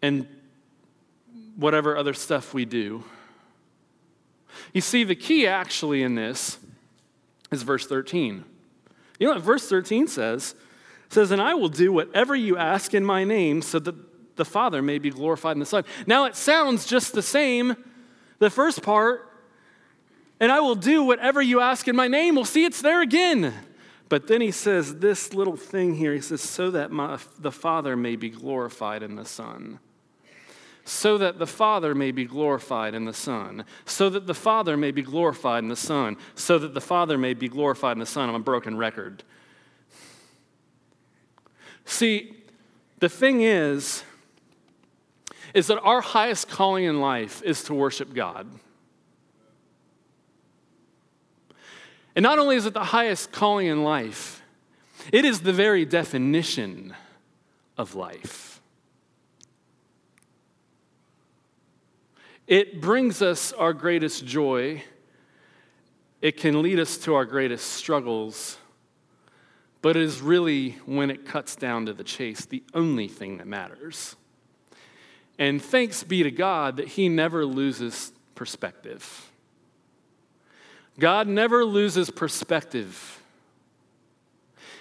and 0.02 0.28
whatever 1.56 1.98
other 1.98 2.14
stuff 2.14 2.54
we 2.54 2.66
do. 2.66 3.04
You 4.74 4.82
see, 4.82 5.04
the 5.04 5.16
key 5.16 5.48
actually 5.48 6.04
in 6.04 6.16
this 6.16 6.58
is 7.52 7.64
verse 7.64 7.88
13. 7.88 8.44
You 9.20 9.28
know 9.28 9.34
what 9.34 9.44
verse 9.44 9.68
13 9.70 10.08
says? 10.08 10.56
It 11.08 11.14
says, 11.14 11.32
And 11.32 11.42
I 11.42 11.54
will 11.54 11.70
do 11.70 11.92
whatever 11.92 12.36
you 12.36 12.58
ask 12.58 12.94
in 12.94 13.06
my 13.06 13.24
name 13.24 13.62
so 13.62 13.80
that 13.80 13.96
the 14.36 14.46
Father 14.46 14.82
may 14.82 15.00
be 15.00 15.10
glorified 15.10 15.56
in 15.56 15.60
the 15.60 15.66
Son. 15.66 15.84
Now 16.08 16.26
it 16.26 16.36
sounds 16.36 16.86
just 16.86 17.14
the 17.14 17.22
same, 17.22 17.76
the 18.40 18.50
first 18.50 18.82
part, 18.82 19.30
and 20.44 20.52
I 20.52 20.60
will 20.60 20.76
do 20.76 21.06
whatever 21.06 21.42
you 21.42 21.62
ask 21.62 21.88
in 21.88 21.96
my 21.96 22.10
name. 22.10 22.36
We'll 22.36 22.44
see 22.44 22.66
it's 22.66 22.82
there 22.82 23.02
again. 23.02 23.54
But 24.10 24.28
then 24.28 24.42
he 24.42 24.52
says 24.52 24.98
this 24.98 25.34
little 25.34 25.56
thing 25.56 25.96
here. 25.96 26.14
He 26.14 26.20
says, 26.20 26.42
so 26.42 26.70
that 26.72 26.92
my, 26.92 27.18
the 27.40 27.50
Father 27.50 27.96
may 27.96 28.18
be 28.18 28.30
glorified 28.30 29.04
in 29.04 29.16
the 29.16 29.24
Son 29.24 29.80
so 30.84 31.18
that 31.18 31.40
the 31.40 31.48
Father 31.48 31.96
may 31.96 32.12
be 32.12 32.26
glorified 32.26 32.94
in 32.94 33.06
the 33.06 33.14
Son, 33.14 33.64
so 33.86 34.10
that 34.10 34.28
the 34.28 34.34
Father 34.34 34.76
may 34.76 34.92
be 34.92 35.02
glorified 35.02 35.64
in 35.64 35.70
the 35.70 35.78
Son, 35.78 36.18
so 36.36 36.60
that 36.60 36.74
the 36.74 36.82
Father 36.82 37.18
may 37.18 37.34
be 37.34 37.48
glorified 37.48 37.94
in 37.94 38.00
the 38.00 38.06
Son. 38.06 38.28
I'm 38.28 38.36
a 38.36 38.40
broken 38.40 38.76
record. 38.76 39.24
See, 41.86 42.36
the 43.00 43.08
thing 43.08 43.44
is, 43.44 44.04
is 45.54 45.68
that 45.68 45.80
our 45.80 46.02
highest 46.02 46.50
calling 46.50 46.84
in 46.84 47.00
life 47.00 47.42
is 47.44 47.64
to 47.64 47.74
worship 47.74 48.14
God. 48.14 48.46
And 52.16 52.24
not 52.24 52.40
only 52.40 52.56
is 52.56 52.66
it 52.66 52.74
the 52.74 52.84
highest 52.84 53.32
calling 53.32 53.68
in 53.68 53.84
life, 53.84 54.42
it 55.12 55.26
is 55.26 55.42
the 55.42 55.54
very 55.54 55.86
definition 55.86 56.94
of 57.78 57.96
life. 57.96 58.62
It 62.48 62.82
brings 62.82 63.22
us 63.22 63.52
our 63.54 63.74
greatest 63.74 64.26
joy. 64.26 64.84
It 66.22 66.38
can 66.38 66.62
lead 66.62 66.80
us 66.80 66.98
to 67.00 67.16
our 67.16 67.26
greatest 67.26 67.72
struggles. 67.72 68.58
But 69.82 69.98
it 69.98 70.04
is 70.04 70.22
really, 70.22 70.72
when 70.86 71.10
it 71.10 71.26
cuts 71.26 71.56
down 71.56 71.88
to 71.88 71.94
the 71.94 72.04
chase, 72.04 72.46
the 72.46 72.64
only 72.74 73.08
thing 73.08 73.38
that 73.38 73.48
matters. 73.48 74.16
And 75.40 75.62
thanks 75.62 76.04
be 76.04 76.24
to 76.24 76.32
God 76.32 76.78
that 76.78 76.90
He 76.90 77.10
never 77.10 77.46
loses 77.46 78.14
perspective. 78.36 79.33
God 81.00 81.28
never 81.28 81.66
loses 81.66 82.10
perspective. 82.10 83.22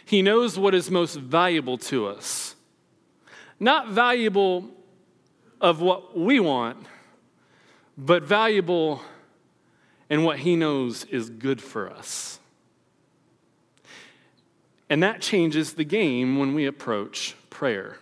He 0.04 0.20
knows 0.22 0.58
what 0.58 0.74
is 0.74 0.90
most 0.90 1.16
valuable 1.16 1.78
to 1.78 2.06
us. 2.06 2.54
Not 3.58 3.88
valuable 3.88 4.68
of 5.60 5.80
what 5.80 6.18
we 6.18 6.40
want, 6.40 6.86
but 7.96 8.22
valuable 8.22 9.00
in 10.10 10.24
what 10.24 10.40
he 10.40 10.56
knows 10.56 11.04
is 11.04 11.30
good 11.30 11.62
for 11.62 11.88
us. 11.88 12.38
And 14.90 15.02
that 15.02 15.22
changes 15.22 15.72
the 15.72 15.84
game 15.84 16.38
when 16.38 16.52
we 16.52 16.66
approach 16.66 17.34
prayer. 17.48 17.96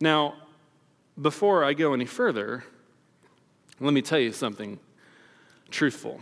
Now, 0.00 0.34
before 1.20 1.64
I 1.64 1.74
go 1.74 1.92
any 1.92 2.06
further, 2.06 2.64
let 3.80 3.92
me 3.92 4.02
tell 4.02 4.18
you 4.18 4.32
something 4.32 4.78
truthful. 5.70 6.20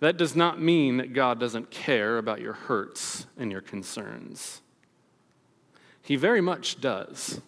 That 0.00 0.16
does 0.16 0.34
not 0.34 0.60
mean 0.60 0.96
that 0.96 1.12
God 1.12 1.38
doesn't 1.38 1.70
care 1.70 2.16
about 2.18 2.40
your 2.40 2.54
hurts 2.54 3.26
and 3.36 3.52
your 3.52 3.60
concerns. 3.60 4.62
He 6.02 6.16
very 6.16 6.40
much 6.40 6.80
does. 6.80 7.40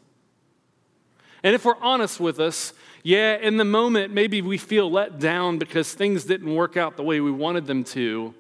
And 1.42 1.54
if 1.54 1.64
we're 1.64 1.80
honest 1.80 2.20
with 2.20 2.38
us, 2.38 2.72
yeah, 3.02 3.36
in 3.36 3.56
the 3.56 3.64
moment, 3.64 4.12
maybe 4.12 4.42
we 4.42 4.58
feel 4.58 4.90
let 4.90 5.18
down 5.18 5.58
because 5.58 5.92
things 5.92 6.24
didn't 6.24 6.54
work 6.54 6.76
out 6.76 6.96
the 6.96 7.02
way 7.02 7.20
we 7.20 7.32
wanted 7.32 7.66
them 7.66 7.82
to. 7.84 8.34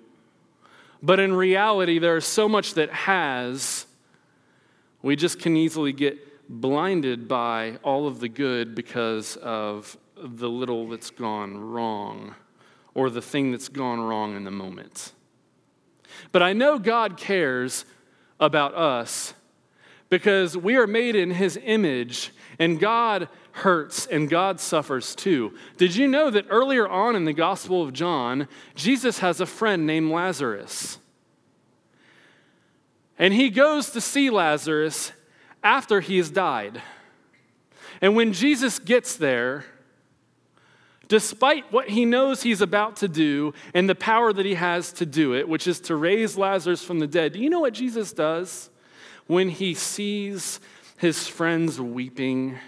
But 1.02 1.18
in 1.18 1.34
reality, 1.34 1.98
there 1.98 2.16
is 2.16 2.26
so 2.26 2.48
much 2.48 2.74
that 2.74 2.90
has. 2.90 3.86
We 5.02 5.16
just 5.16 5.40
can 5.40 5.56
easily 5.56 5.92
get 5.92 6.18
blinded 6.48 7.26
by 7.26 7.78
all 7.82 8.06
of 8.06 8.20
the 8.20 8.28
good 8.28 8.74
because 8.74 9.36
of 9.36 9.96
the 10.22 10.48
little 10.48 10.88
that's 10.88 11.10
gone 11.10 11.58
wrong 11.58 12.34
or 12.94 13.10
the 13.10 13.22
thing 13.22 13.50
that's 13.50 13.68
gone 13.68 14.00
wrong 14.00 14.36
in 14.36 14.44
the 14.44 14.50
moment. 14.50 15.12
But 16.30 16.42
I 16.42 16.52
know 16.52 16.78
God 16.78 17.16
cares 17.16 17.84
about 18.38 18.74
us 18.74 19.34
because 20.08 20.56
we 20.56 20.76
are 20.76 20.86
made 20.86 21.16
in 21.16 21.30
His 21.30 21.58
image 21.62 22.32
and 22.58 22.78
God 22.78 23.28
hurts 23.52 24.06
and 24.06 24.28
God 24.28 24.60
suffers 24.60 25.14
too. 25.14 25.54
Did 25.76 25.96
you 25.96 26.08
know 26.08 26.30
that 26.30 26.46
earlier 26.48 26.88
on 26.88 27.16
in 27.16 27.24
the 27.24 27.32
Gospel 27.32 27.82
of 27.82 27.92
John, 27.92 28.48
Jesus 28.74 29.18
has 29.18 29.40
a 29.40 29.46
friend 29.46 29.86
named 29.86 30.10
Lazarus? 30.10 30.98
And 33.18 33.34
he 33.34 33.50
goes 33.50 33.90
to 33.90 34.00
see 34.00 34.30
Lazarus 34.30 35.12
after 35.62 36.00
he 36.00 36.16
has 36.16 36.30
died. 36.30 36.82
And 38.00 38.16
when 38.16 38.32
Jesus 38.32 38.78
gets 38.78 39.16
there, 39.16 39.64
despite 41.08 41.70
what 41.72 41.88
he 41.88 42.04
knows 42.04 42.42
he's 42.42 42.60
about 42.60 42.96
to 42.96 43.08
do 43.08 43.52
and 43.74 43.88
the 43.88 43.94
power 43.94 44.32
that 44.32 44.46
he 44.46 44.54
has 44.54 44.92
to 44.94 45.06
do 45.06 45.34
it, 45.34 45.48
which 45.48 45.66
is 45.66 45.80
to 45.80 45.96
raise 45.96 46.36
Lazarus 46.36 46.84
from 46.84 46.98
the 46.98 47.06
dead, 47.06 47.32
do 47.32 47.38
you 47.38 47.50
know 47.50 47.60
what 47.60 47.74
Jesus 47.74 48.12
does 48.12 48.70
when 49.26 49.48
he 49.48 49.74
sees 49.74 50.60
his 50.96 51.26
friends 51.26 51.80
weeping 51.80 52.58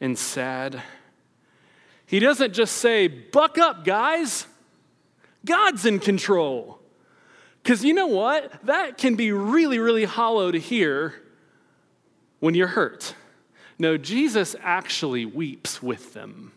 and 0.00 0.18
sad? 0.18 0.82
He 2.06 2.18
doesn't 2.18 2.54
just 2.54 2.76
say, 2.76 3.08
Buck 3.08 3.58
up, 3.58 3.84
guys. 3.84 4.46
God's 5.44 5.86
in 5.86 6.00
control. 6.00 6.80
Because 7.62 7.84
you 7.84 7.94
know 7.94 8.06
what? 8.06 8.66
That 8.66 8.98
can 8.98 9.16
be 9.16 9.32
really, 9.32 9.78
really 9.78 10.04
hollow 10.04 10.50
to 10.50 10.58
hear 10.58 11.14
when 12.40 12.54
you're 12.54 12.66
hurt. 12.66 13.14
No, 13.78 13.96
Jesus 13.96 14.56
actually 14.60 15.24
weeps 15.24 15.82
with 15.82 16.12
them. 16.12 16.52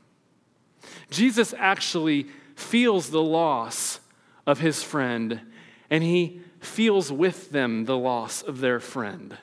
Jesus 1.10 1.54
actually 1.58 2.28
feels 2.56 3.10
the 3.10 3.22
loss 3.22 4.00
of 4.46 4.60
his 4.60 4.84
friend, 4.84 5.42
and 5.90 6.04
he 6.04 6.42
feels 6.60 7.12
with 7.12 7.52
them 7.52 7.86
the 7.86 7.98
loss 7.98 8.42
of 8.42 8.60
their 8.60 8.80
friend. 8.80 9.38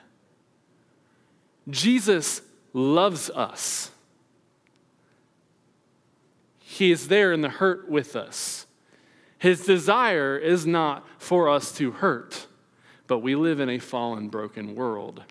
Jesus 1.69 2.41
loves 2.73 3.29
us. 3.29 3.91
He 6.59 6.91
is 6.91 7.09
there 7.09 7.31
in 7.33 7.41
the 7.41 7.49
hurt 7.49 7.89
with 7.89 8.15
us. 8.15 8.65
His 9.37 9.65
desire 9.65 10.37
is 10.37 10.65
not 10.65 11.05
for 11.17 11.49
us 11.49 11.71
to 11.73 11.91
hurt, 11.91 12.47
but 13.07 13.19
we 13.19 13.35
live 13.35 13.59
in 13.59 13.69
a 13.69 13.79
fallen, 13.79 14.29
broken 14.29 14.75
world. 14.75 15.23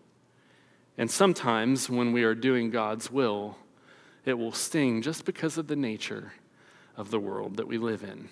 And 0.99 1.11
sometimes 1.11 1.89
when 1.89 2.13
we 2.13 2.25
are 2.25 2.35
doing 2.35 2.71
God's 2.71 3.11
will, 3.11 3.57
it 4.25 4.35
will 4.35 4.53
sting 4.53 5.03
just 5.03 5.25
because 5.25 5.59
of 5.59 5.67
the 5.67 5.77
nature 5.77 6.33
of 6.97 7.11
the 7.11 7.21
world 7.21 7.57
that 7.57 7.67
we 7.67 7.79
live 7.79 8.03
in. 8.03 8.29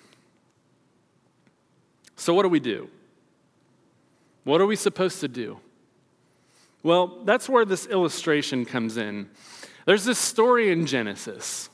So, 2.15 2.33
what 2.33 2.43
do 2.43 2.49
we 2.49 2.59
do? 2.59 2.89
What 4.43 4.61
are 4.61 4.65
we 4.65 4.75
supposed 4.75 5.19
to 5.21 5.27
do? 5.27 5.59
Well, 6.83 7.23
that's 7.25 7.49
where 7.49 7.65
this 7.65 7.85
illustration 7.87 8.65
comes 8.65 8.97
in. 8.97 9.29
There's 9.85 10.05
this 10.05 10.19
story 10.19 10.71
in 10.71 10.85
Genesis. 10.85 11.69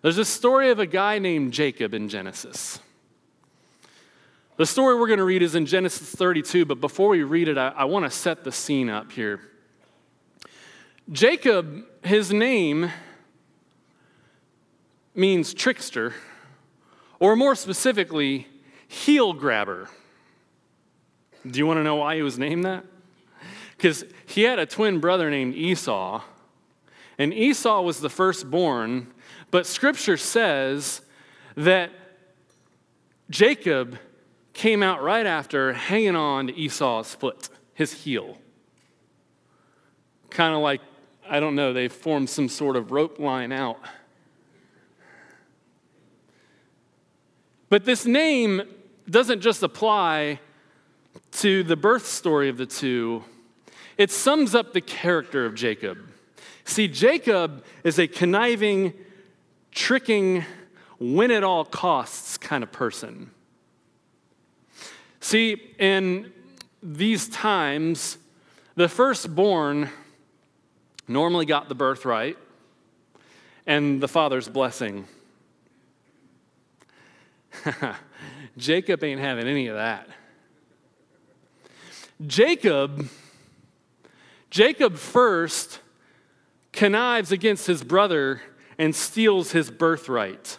There's 0.00 0.18
a 0.18 0.24
story 0.24 0.70
of 0.70 0.78
a 0.78 0.86
guy 0.86 1.18
named 1.18 1.52
Jacob 1.52 1.94
in 1.94 2.08
Genesis. 2.08 2.80
The 4.56 4.66
story 4.66 4.98
we're 4.98 5.06
going 5.06 5.18
to 5.18 5.24
read 5.24 5.42
is 5.42 5.54
in 5.54 5.66
Genesis 5.66 6.10
32, 6.10 6.64
but 6.64 6.80
before 6.80 7.08
we 7.08 7.22
read 7.22 7.48
it, 7.48 7.56
I, 7.56 7.68
I 7.68 7.84
want 7.84 8.04
to 8.04 8.10
set 8.10 8.44
the 8.44 8.52
scene 8.52 8.88
up 8.88 9.12
here. 9.12 9.40
Jacob, 11.10 11.84
his 12.04 12.32
name 12.32 12.90
means 15.14 15.52
trickster, 15.52 16.14
or 17.18 17.34
more 17.36 17.54
specifically, 17.54 18.46
heel 18.86 19.32
grabber. 19.32 19.88
Do 21.48 21.58
you 21.58 21.66
want 21.66 21.78
to 21.78 21.82
know 21.82 21.96
why 21.96 22.16
he 22.16 22.22
was 22.22 22.38
named 22.38 22.64
that? 22.64 22.84
Because 23.76 24.04
he 24.26 24.42
had 24.42 24.58
a 24.58 24.66
twin 24.66 25.00
brother 25.00 25.28
named 25.28 25.54
Esau, 25.54 26.22
and 27.18 27.34
Esau 27.34 27.82
was 27.82 28.00
the 28.00 28.08
firstborn, 28.08 29.08
but 29.50 29.66
scripture 29.66 30.16
says 30.16 31.02
that 31.56 31.90
Jacob 33.28 33.98
came 34.52 34.82
out 34.82 35.02
right 35.02 35.26
after 35.26 35.72
hanging 35.72 36.16
on 36.16 36.46
to 36.46 36.56
Esau's 36.56 37.14
foot, 37.14 37.48
his 37.74 37.92
heel. 38.04 38.38
Kind 40.30 40.54
of 40.54 40.60
like 40.60 40.80
I 41.32 41.40
don't 41.40 41.54
know, 41.54 41.72
they 41.72 41.88
formed 41.88 42.28
some 42.28 42.46
sort 42.46 42.76
of 42.76 42.92
rope 42.92 43.18
line 43.18 43.52
out. 43.52 43.80
But 47.70 47.86
this 47.86 48.04
name 48.04 48.60
doesn't 49.08 49.40
just 49.40 49.62
apply 49.62 50.40
to 51.38 51.62
the 51.62 51.74
birth 51.74 52.04
story 52.04 52.50
of 52.50 52.58
the 52.58 52.66
two, 52.66 53.24
it 53.96 54.10
sums 54.10 54.54
up 54.54 54.74
the 54.74 54.82
character 54.82 55.46
of 55.46 55.54
Jacob. 55.54 55.96
See, 56.64 56.86
Jacob 56.86 57.64
is 57.82 57.98
a 57.98 58.06
conniving, 58.06 58.92
tricking, 59.70 60.44
win 60.98 61.30
at 61.30 61.42
all 61.42 61.64
costs 61.64 62.36
kind 62.36 62.62
of 62.62 62.70
person. 62.70 63.30
See, 65.20 65.72
in 65.78 66.30
these 66.82 67.30
times, 67.30 68.18
the 68.74 68.86
firstborn 68.86 69.88
normally 71.08 71.46
got 71.46 71.68
the 71.68 71.74
birthright 71.74 72.38
and 73.66 74.00
the 74.00 74.08
father's 74.08 74.48
blessing. 74.48 75.06
Jacob 78.56 79.02
ain't 79.04 79.20
having 79.20 79.46
any 79.46 79.68
of 79.68 79.76
that. 79.76 80.08
Jacob, 82.26 83.08
Jacob 84.50 84.96
first 84.96 85.80
connives 86.72 87.32
against 87.32 87.66
his 87.66 87.82
brother 87.82 88.40
and 88.78 88.94
steals 88.94 89.52
his 89.52 89.70
birthright. 89.70 90.58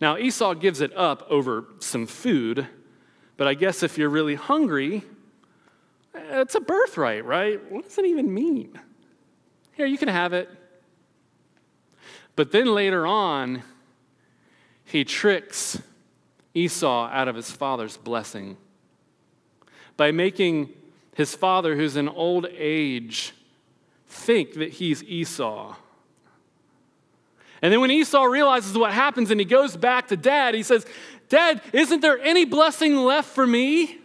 Now, 0.00 0.16
Esau 0.16 0.54
gives 0.54 0.80
it 0.80 0.94
up 0.96 1.26
over 1.28 1.66
some 1.78 2.06
food, 2.06 2.66
but 3.36 3.46
I 3.46 3.54
guess 3.54 3.82
if 3.82 3.98
you're 3.98 4.08
really 4.08 4.34
hungry, 4.34 5.02
it's 6.14 6.54
a 6.54 6.60
birthright, 6.60 7.24
right? 7.24 7.60
What 7.70 7.84
does 7.84 7.98
it 7.98 8.06
even 8.06 8.32
mean? 8.32 8.78
Here, 9.76 9.86
you 9.86 9.98
can 9.98 10.08
have 10.08 10.32
it. 10.32 10.48
But 12.36 12.52
then 12.52 12.66
later 12.74 13.06
on, 13.06 13.62
he 14.84 15.04
tricks 15.04 15.80
Esau 16.52 17.08
out 17.10 17.28
of 17.28 17.36
his 17.36 17.50
father's 17.50 17.96
blessing 17.96 18.56
by 19.96 20.10
making 20.10 20.70
his 21.14 21.34
father, 21.34 21.76
who's 21.76 21.96
in 21.96 22.08
old 22.08 22.46
age, 22.50 23.32
think 24.06 24.54
that 24.54 24.70
he's 24.70 25.02
Esau. 25.04 25.76
And 27.62 27.72
then 27.72 27.80
when 27.80 27.90
Esau 27.90 28.24
realizes 28.24 28.76
what 28.76 28.92
happens 28.92 29.30
and 29.30 29.40
he 29.40 29.46
goes 29.46 29.76
back 29.76 30.08
to 30.08 30.16
dad, 30.16 30.54
he 30.54 30.62
says, 30.62 30.84
Dad, 31.28 31.62
isn't 31.72 32.00
there 32.00 32.20
any 32.20 32.44
blessing 32.44 32.96
left 32.96 33.30
for 33.30 33.46
me? 33.46 33.98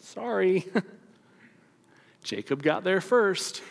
Sorry. 0.00 0.66
Jacob 2.26 2.62
got 2.62 2.84
there 2.84 3.00
first. 3.00 3.62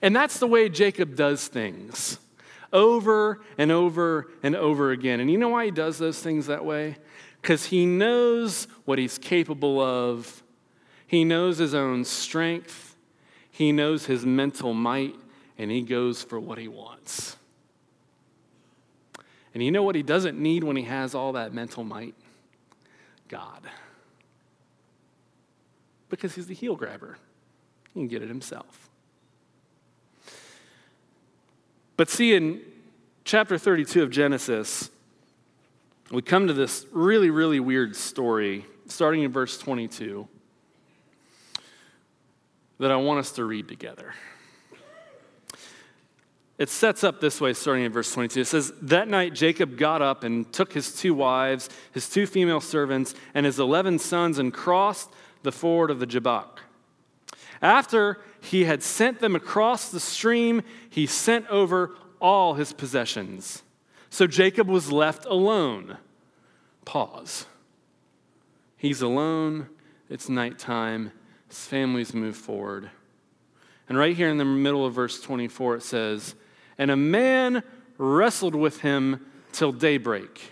And 0.00 0.14
that's 0.14 0.38
the 0.38 0.46
way 0.46 0.68
Jacob 0.68 1.16
does 1.16 1.48
things 1.48 2.18
over 2.72 3.40
and 3.58 3.70
over 3.70 4.30
and 4.42 4.54
over 4.56 4.92
again. 4.92 5.20
And 5.20 5.30
you 5.30 5.36
know 5.36 5.50
why 5.50 5.66
he 5.66 5.70
does 5.70 5.98
those 5.98 6.20
things 6.20 6.46
that 6.46 6.64
way? 6.64 6.96
Because 7.42 7.66
he 7.66 7.84
knows 7.84 8.68
what 8.84 8.98
he's 8.98 9.18
capable 9.18 9.80
of, 9.80 10.42
he 11.06 11.24
knows 11.24 11.58
his 11.58 11.74
own 11.74 12.04
strength, 12.04 12.96
he 13.50 13.72
knows 13.72 14.06
his 14.06 14.24
mental 14.24 14.72
might, 14.72 15.16
and 15.58 15.70
he 15.70 15.82
goes 15.82 16.22
for 16.22 16.38
what 16.38 16.56
he 16.56 16.68
wants. 16.68 17.36
And 19.52 19.62
you 19.62 19.70
know 19.70 19.82
what 19.82 19.96
he 19.96 20.02
doesn't 20.02 20.38
need 20.38 20.64
when 20.64 20.76
he 20.76 20.84
has 20.84 21.14
all 21.14 21.32
that 21.32 21.52
mental 21.52 21.84
might? 21.84 22.14
God 23.28 23.68
because 26.12 26.34
he's 26.34 26.46
the 26.46 26.54
heel 26.54 26.76
grabber. 26.76 27.16
He 27.94 28.00
can 28.00 28.06
get 28.06 28.22
it 28.22 28.28
himself. 28.28 28.90
But 31.96 32.10
see, 32.10 32.34
in 32.34 32.60
chapter 33.24 33.56
32 33.56 34.02
of 34.02 34.10
Genesis, 34.10 34.90
we 36.10 36.20
come 36.20 36.48
to 36.48 36.52
this 36.52 36.84
really, 36.92 37.30
really 37.30 37.60
weird 37.60 37.96
story, 37.96 38.66
starting 38.88 39.22
in 39.22 39.32
verse 39.32 39.56
22. 39.56 40.28
that 42.78 42.90
I 42.90 42.96
want 42.96 43.20
us 43.20 43.32
to 43.32 43.44
read 43.44 43.66
together. 43.68 44.12
It 46.58 46.68
sets 46.68 47.04
up 47.04 47.22
this 47.22 47.40
way, 47.40 47.54
starting 47.54 47.84
in 47.84 47.92
verse 47.92 48.12
22. 48.12 48.40
It 48.40 48.46
says, 48.46 48.72
That 48.82 49.08
night 49.08 49.32
Jacob 49.32 49.78
got 49.78 50.02
up 50.02 50.24
and 50.24 50.52
took 50.52 50.74
his 50.74 50.94
two 50.94 51.14
wives, 51.14 51.70
his 51.92 52.10
two 52.10 52.26
female 52.26 52.60
servants, 52.60 53.14
and 53.32 53.46
his 53.46 53.58
11 53.58 53.98
sons 53.98 54.38
and 54.38 54.52
crossed 54.52 55.08
the 55.42 55.52
ford 55.52 55.90
of 55.90 55.98
the 55.98 56.06
Jabbok. 56.06 56.60
After 57.60 58.20
he 58.40 58.64
had 58.64 58.82
sent 58.82 59.20
them 59.20 59.36
across 59.36 59.90
the 59.90 60.00
stream, 60.00 60.62
he 60.90 61.06
sent 61.06 61.48
over 61.48 61.94
all 62.20 62.54
his 62.54 62.72
possessions. 62.72 63.62
So 64.10 64.26
Jacob 64.26 64.68
was 64.68 64.92
left 64.92 65.24
alone. 65.26 65.96
Pause. 66.84 67.46
He's 68.76 69.00
alone. 69.00 69.68
It's 70.08 70.28
nighttime. 70.28 71.12
His 71.48 71.66
family's 71.66 72.12
moved 72.12 72.38
forward. 72.38 72.90
And 73.88 73.96
right 73.96 74.16
here 74.16 74.28
in 74.28 74.38
the 74.38 74.44
middle 74.44 74.84
of 74.84 74.94
verse 74.94 75.20
24, 75.20 75.76
it 75.76 75.82
says, 75.82 76.34
And 76.78 76.90
a 76.90 76.96
man 76.96 77.62
wrestled 77.98 78.54
with 78.54 78.80
him 78.80 79.24
till 79.52 79.72
daybreak. 79.72 80.51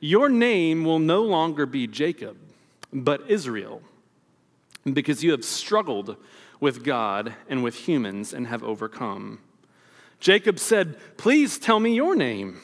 Your 0.00 0.30
name 0.30 0.84
will 0.84 0.98
no 0.98 1.22
longer 1.22 1.66
be 1.66 1.86
Jacob, 1.86 2.36
but 2.92 3.30
Israel, 3.30 3.82
because 4.90 5.22
you 5.22 5.30
have 5.32 5.44
struggled 5.44 6.16
with 6.58 6.82
God 6.82 7.34
and 7.48 7.62
with 7.62 7.86
humans 7.86 8.32
and 8.32 8.46
have 8.46 8.62
overcome. 8.62 9.40
Jacob 10.18 10.58
said, 10.58 10.96
Please 11.16 11.58
tell 11.58 11.80
me 11.80 11.94
your 11.94 12.14
name. 12.16 12.60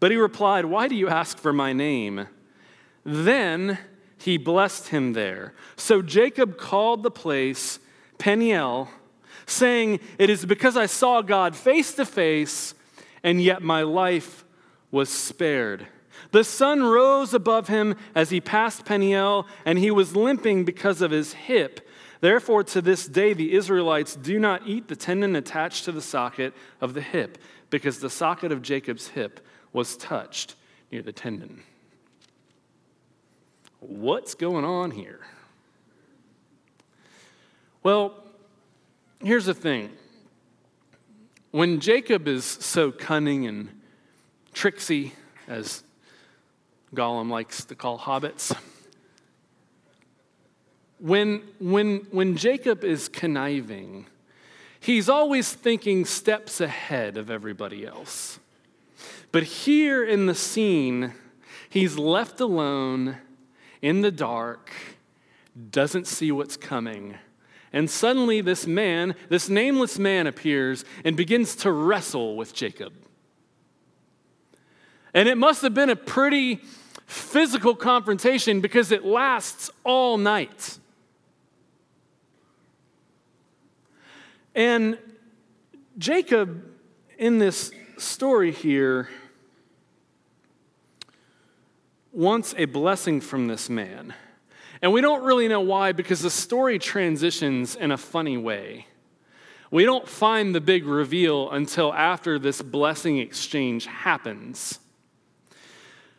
But 0.00 0.10
he 0.10 0.16
replied, 0.16 0.66
Why 0.66 0.88
do 0.88 0.94
you 0.94 1.08
ask 1.08 1.38
for 1.38 1.52
my 1.52 1.72
name? 1.72 2.26
Then 3.04 3.78
he 4.18 4.38
blessed 4.38 4.88
him 4.88 5.12
there. 5.12 5.54
So 5.76 6.02
Jacob 6.02 6.58
called 6.58 7.02
the 7.02 7.10
place 7.10 7.78
Peniel, 8.18 8.88
saying, 9.46 10.00
It 10.18 10.30
is 10.30 10.44
because 10.44 10.76
I 10.76 10.86
saw 10.86 11.22
God 11.22 11.54
face 11.54 11.94
to 11.94 12.04
face, 12.04 12.74
and 13.22 13.42
yet 13.42 13.62
my 13.62 13.82
life 13.82 14.44
was 14.90 15.08
spared. 15.08 15.86
The 16.32 16.44
sun 16.44 16.82
rose 16.82 17.32
above 17.34 17.68
him 17.68 17.96
as 18.14 18.30
he 18.30 18.40
passed 18.40 18.84
Peniel, 18.84 19.46
and 19.64 19.78
he 19.78 19.90
was 19.90 20.16
limping 20.16 20.64
because 20.64 21.00
of 21.02 21.10
his 21.10 21.32
hip. 21.32 21.86
Therefore, 22.20 22.64
to 22.64 22.80
this 22.80 23.06
day, 23.06 23.32
the 23.32 23.54
Israelites 23.54 24.16
do 24.16 24.38
not 24.38 24.66
eat 24.66 24.88
the 24.88 24.96
tendon 24.96 25.36
attached 25.36 25.84
to 25.84 25.92
the 25.92 26.02
socket 26.02 26.54
of 26.80 26.94
the 26.94 27.00
hip, 27.00 27.38
because 27.70 28.00
the 28.00 28.10
socket 28.10 28.52
of 28.52 28.62
Jacob's 28.62 29.08
hip 29.08 29.44
was 29.72 29.96
touched 29.96 30.54
near 30.90 31.02
the 31.02 31.12
tendon. 31.12 31.62
What's 33.80 34.34
going 34.34 34.64
on 34.64 34.90
here? 34.90 35.20
Well, 37.82 38.24
here's 39.22 39.46
the 39.46 39.54
thing. 39.54 39.90
When 41.52 41.80
Jacob 41.80 42.26
is 42.26 42.44
so 42.44 42.90
cunning 42.90 43.46
and 43.46 43.80
tricksy, 44.52 45.12
as 45.46 45.84
Gollum 46.96 47.30
likes 47.30 47.64
to 47.66 47.74
call 47.74 47.98
hobbits, 47.98 48.56
when, 50.98 51.42
when, 51.60 52.06
when 52.10 52.36
Jacob 52.36 52.82
is 52.82 53.08
conniving, 53.08 54.06
he's 54.80 55.08
always 55.08 55.52
thinking 55.52 56.04
steps 56.04 56.60
ahead 56.60 57.16
of 57.16 57.30
everybody 57.30 57.86
else. 57.86 58.38
But 59.30 59.42
here 59.42 60.04
in 60.04 60.26
the 60.26 60.34
scene, 60.34 61.12
he's 61.68 61.98
left 61.98 62.40
alone 62.40 63.18
in 63.82 64.00
the 64.00 64.10
dark, 64.10 64.70
doesn't 65.70 66.06
see 66.06 66.32
what's 66.32 66.56
coming. 66.56 67.16
And 67.72 67.90
suddenly, 67.90 68.40
this 68.40 68.66
man, 68.66 69.14
this 69.28 69.50
nameless 69.50 69.98
man, 69.98 70.26
appears 70.26 70.84
and 71.04 71.16
begins 71.16 71.54
to 71.56 71.70
wrestle 71.70 72.36
with 72.36 72.54
Jacob. 72.54 72.94
And 75.12 75.28
it 75.28 75.36
must 75.36 75.62
have 75.62 75.74
been 75.74 75.90
a 75.90 75.96
pretty 75.96 76.60
physical 77.06 77.74
confrontation 77.74 78.60
because 78.60 78.92
it 78.92 79.04
lasts 79.04 79.70
all 79.84 80.18
night. 80.18 80.78
And 84.54 84.98
Jacob, 85.98 86.64
in 87.18 87.38
this 87.38 87.70
story 87.98 88.52
here, 88.52 89.08
wants 92.12 92.54
a 92.56 92.64
blessing 92.64 93.20
from 93.20 93.46
this 93.46 93.68
man. 93.68 94.14
And 94.82 94.92
we 94.92 95.00
don't 95.00 95.22
really 95.22 95.48
know 95.48 95.60
why 95.60 95.92
because 95.92 96.20
the 96.20 96.30
story 96.30 96.78
transitions 96.78 97.76
in 97.76 97.90
a 97.90 97.96
funny 97.96 98.36
way. 98.36 98.86
We 99.70 99.84
don't 99.84 100.08
find 100.08 100.54
the 100.54 100.60
big 100.60 100.86
reveal 100.86 101.50
until 101.50 101.92
after 101.92 102.38
this 102.38 102.62
blessing 102.62 103.18
exchange 103.18 103.86
happens. 103.86 104.78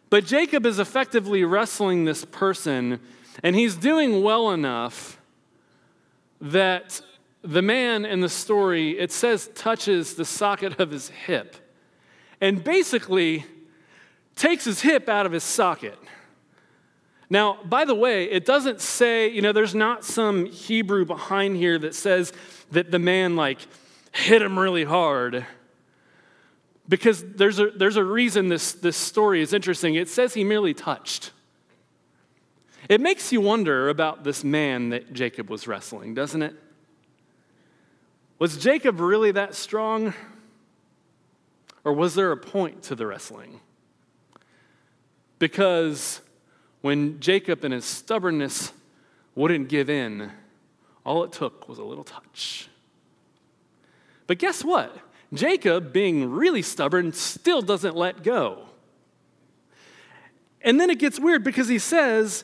But 0.09 0.25
Jacob 0.25 0.65
is 0.65 0.79
effectively 0.79 1.43
wrestling 1.43 2.05
this 2.05 2.23
person, 2.25 2.99
and 3.43 3.55
he's 3.55 3.75
doing 3.75 4.23
well 4.23 4.51
enough 4.51 5.19
that 6.39 7.01
the 7.41 7.61
man 7.61 8.05
in 8.05 8.21
the 8.21 8.29
story, 8.29 8.97
it 8.97 9.11
says, 9.11 9.49
touches 9.55 10.15
the 10.15 10.25
socket 10.25 10.79
of 10.79 10.91
his 10.91 11.09
hip 11.09 11.55
and 12.39 12.63
basically 12.63 13.45
takes 14.35 14.65
his 14.65 14.81
hip 14.81 15.09
out 15.09 15.25
of 15.25 15.31
his 15.31 15.43
socket. 15.43 15.97
Now, 17.29 17.61
by 17.63 17.83
the 17.83 17.95
way, 17.95 18.25
it 18.25 18.45
doesn't 18.45 18.79
say, 18.79 19.27
you 19.29 19.41
know, 19.41 19.51
there's 19.51 19.75
not 19.75 20.05
some 20.05 20.45
Hebrew 20.45 21.03
behind 21.05 21.57
here 21.57 21.77
that 21.79 21.95
says 21.95 22.31
that 22.71 22.91
the 22.91 22.99
man 22.99 23.35
like 23.35 23.59
hit 24.13 24.41
him 24.41 24.57
really 24.57 24.85
hard. 24.85 25.45
Because 26.89 27.23
there's 27.23 27.59
a, 27.59 27.69
there's 27.71 27.97
a 27.97 28.03
reason 28.03 28.47
this, 28.47 28.73
this 28.73 28.95
story 28.95 29.41
is 29.41 29.53
interesting. 29.53 29.95
It 29.95 30.07
says 30.07 30.33
he 30.33 30.43
merely 30.43 30.73
touched. 30.73 31.31
It 32.87 33.01
makes 33.01 33.31
you 33.31 33.41
wonder 33.41 33.89
about 33.89 34.23
this 34.23 34.43
man 34.43 34.89
that 34.89 35.11
Jacob 35.11 35.49
was 35.49 35.67
wrestling, 35.67 36.13
doesn't 36.13 36.41
it? 36.41 36.55
Was 38.39 38.57
Jacob 38.57 38.99
really 38.99 39.31
that 39.31 39.55
strong? 39.55 40.13
Or 41.83 41.91
was 41.91 42.15
there 42.15 42.31
a 42.31 42.37
point 42.37 42.83
to 42.83 42.95
the 42.95 43.05
wrestling? 43.05 43.59
Because 45.39 46.21
when 46.81 47.19
Jacob, 47.19 47.65
in 47.65 47.71
his 47.71 47.85
stubbornness, 47.85 48.71
wouldn't 49.35 49.69
give 49.69 49.89
in, 49.89 50.31
all 51.05 51.23
it 51.23 51.31
took 51.31 51.67
was 51.67 51.79
a 51.79 51.83
little 51.83 52.03
touch. 52.03 52.69
But 54.25 54.39
guess 54.39 54.63
what? 54.63 54.95
Jacob, 55.33 55.91
being 55.91 56.31
really 56.31 56.61
stubborn, 56.61 57.11
still 57.13 57.61
doesn't 57.61 57.95
let 57.95 58.23
go. 58.23 58.67
And 60.61 60.79
then 60.79 60.89
it 60.89 60.99
gets 60.99 61.19
weird 61.19 61.43
because 61.43 61.67
he 61.67 61.79
says, 61.79 62.43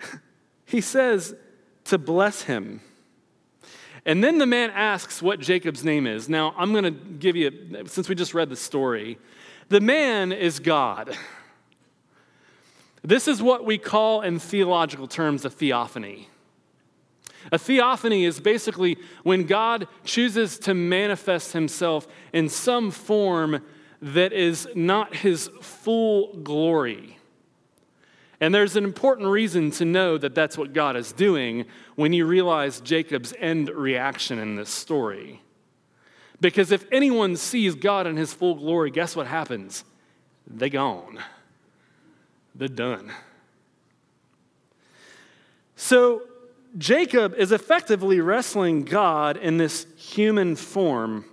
he 0.66 0.80
says 0.80 1.34
to 1.84 1.98
bless 1.98 2.42
him. 2.42 2.80
And 4.06 4.22
then 4.22 4.38
the 4.38 4.46
man 4.46 4.70
asks 4.70 5.22
what 5.22 5.40
Jacob's 5.40 5.84
name 5.84 6.06
is. 6.06 6.28
Now, 6.28 6.54
I'm 6.56 6.72
going 6.72 6.84
to 6.84 6.90
give 6.90 7.36
you, 7.36 7.84
since 7.86 8.08
we 8.08 8.14
just 8.14 8.34
read 8.34 8.50
the 8.50 8.56
story, 8.56 9.18
the 9.68 9.80
man 9.80 10.32
is 10.32 10.60
God. 10.60 11.16
This 13.06 13.28
is 13.28 13.42
what 13.42 13.66
we 13.66 13.76
call, 13.76 14.22
in 14.22 14.38
theological 14.38 15.06
terms, 15.06 15.44
a 15.44 15.50
theophany. 15.50 16.26
A 17.52 17.58
theophany 17.58 18.24
is 18.24 18.40
basically 18.40 18.98
when 19.22 19.44
God 19.44 19.86
chooses 20.04 20.58
to 20.60 20.74
manifest 20.74 21.52
himself 21.52 22.06
in 22.32 22.48
some 22.48 22.90
form 22.90 23.62
that 24.00 24.32
is 24.32 24.68
not 24.74 25.16
his 25.16 25.48
full 25.60 26.34
glory. 26.34 27.18
And 28.40 28.54
there's 28.54 28.76
an 28.76 28.84
important 28.84 29.28
reason 29.28 29.70
to 29.72 29.84
know 29.84 30.18
that 30.18 30.34
that's 30.34 30.58
what 30.58 30.72
God 30.72 30.96
is 30.96 31.12
doing 31.12 31.64
when 31.94 32.12
you 32.12 32.26
realize 32.26 32.80
Jacob's 32.80 33.32
end 33.38 33.70
reaction 33.70 34.38
in 34.38 34.56
this 34.56 34.70
story. 34.70 35.40
Because 36.40 36.72
if 36.72 36.84
anyone 36.92 37.36
sees 37.36 37.74
God 37.74 38.06
in 38.06 38.16
his 38.16 38.34
full 38.34 38.56
glory, 38.56 38.90
guess 38.90 39.16
what 39.16 39.26
happens? 39.26 39.84
They're 40.46 40.68
gone. 40.68 41.20
They're 42.54 42.68
done. 42.68 43.12
So 45.76 46.22
Jacob 46.76 47.34
is 47.34 47.52
effectively 47.52 48.20
wrestling 48.20 48.84
God 48.84 49.36
in 49.36 49.58
this 49.58 49.86
human 49.96 50.56
form. 50.56 51.24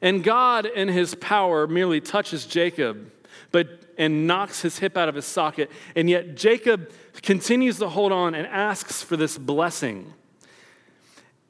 And 0.00 0.22
God, 0.22 0.66
in 0.66 0.88
his 0.88 1.14
power, 1.14 1.66
merely 1.66 2.00
touches 2.00 2.46
Jacob 2.46 3.10
but, 3.52 3.68
and 3.98 4.26
knocks 4.26 4.62
his 4.62 4.78
hip 4.78 4.96
out 4.96 5.08
of 5.08 5.14
his 5.14 5.26
socket. 5.26 5.70
And 5.94 6.10
yet, 6.10 6.34
Jacob 6.34 6.90
continues 7.22 7.78
to 7.78 7.88
hold 7.88 8.10
on 8.10 8.34
and 8.34 8.46
asks 8.46 9.02
for 9.02 9.16
this 9.16 9.38
blessing. 9.38 10.12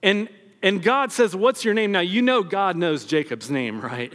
And, 0.02 0.28
and 0.62 0.82
God 0.82 1.12
says, 1.12 1.35
What's 1.35 1.64
your 1.64 1.74
name? 1.74 1.92
Now, 1.92 2.00
you 2.00 2.20
know 2.20 2.42
God 2.42 2.76
knows 2.76 3.04
Jacob's 3.04 3.50
name, 3.50 3.80
right? 3.80 4.12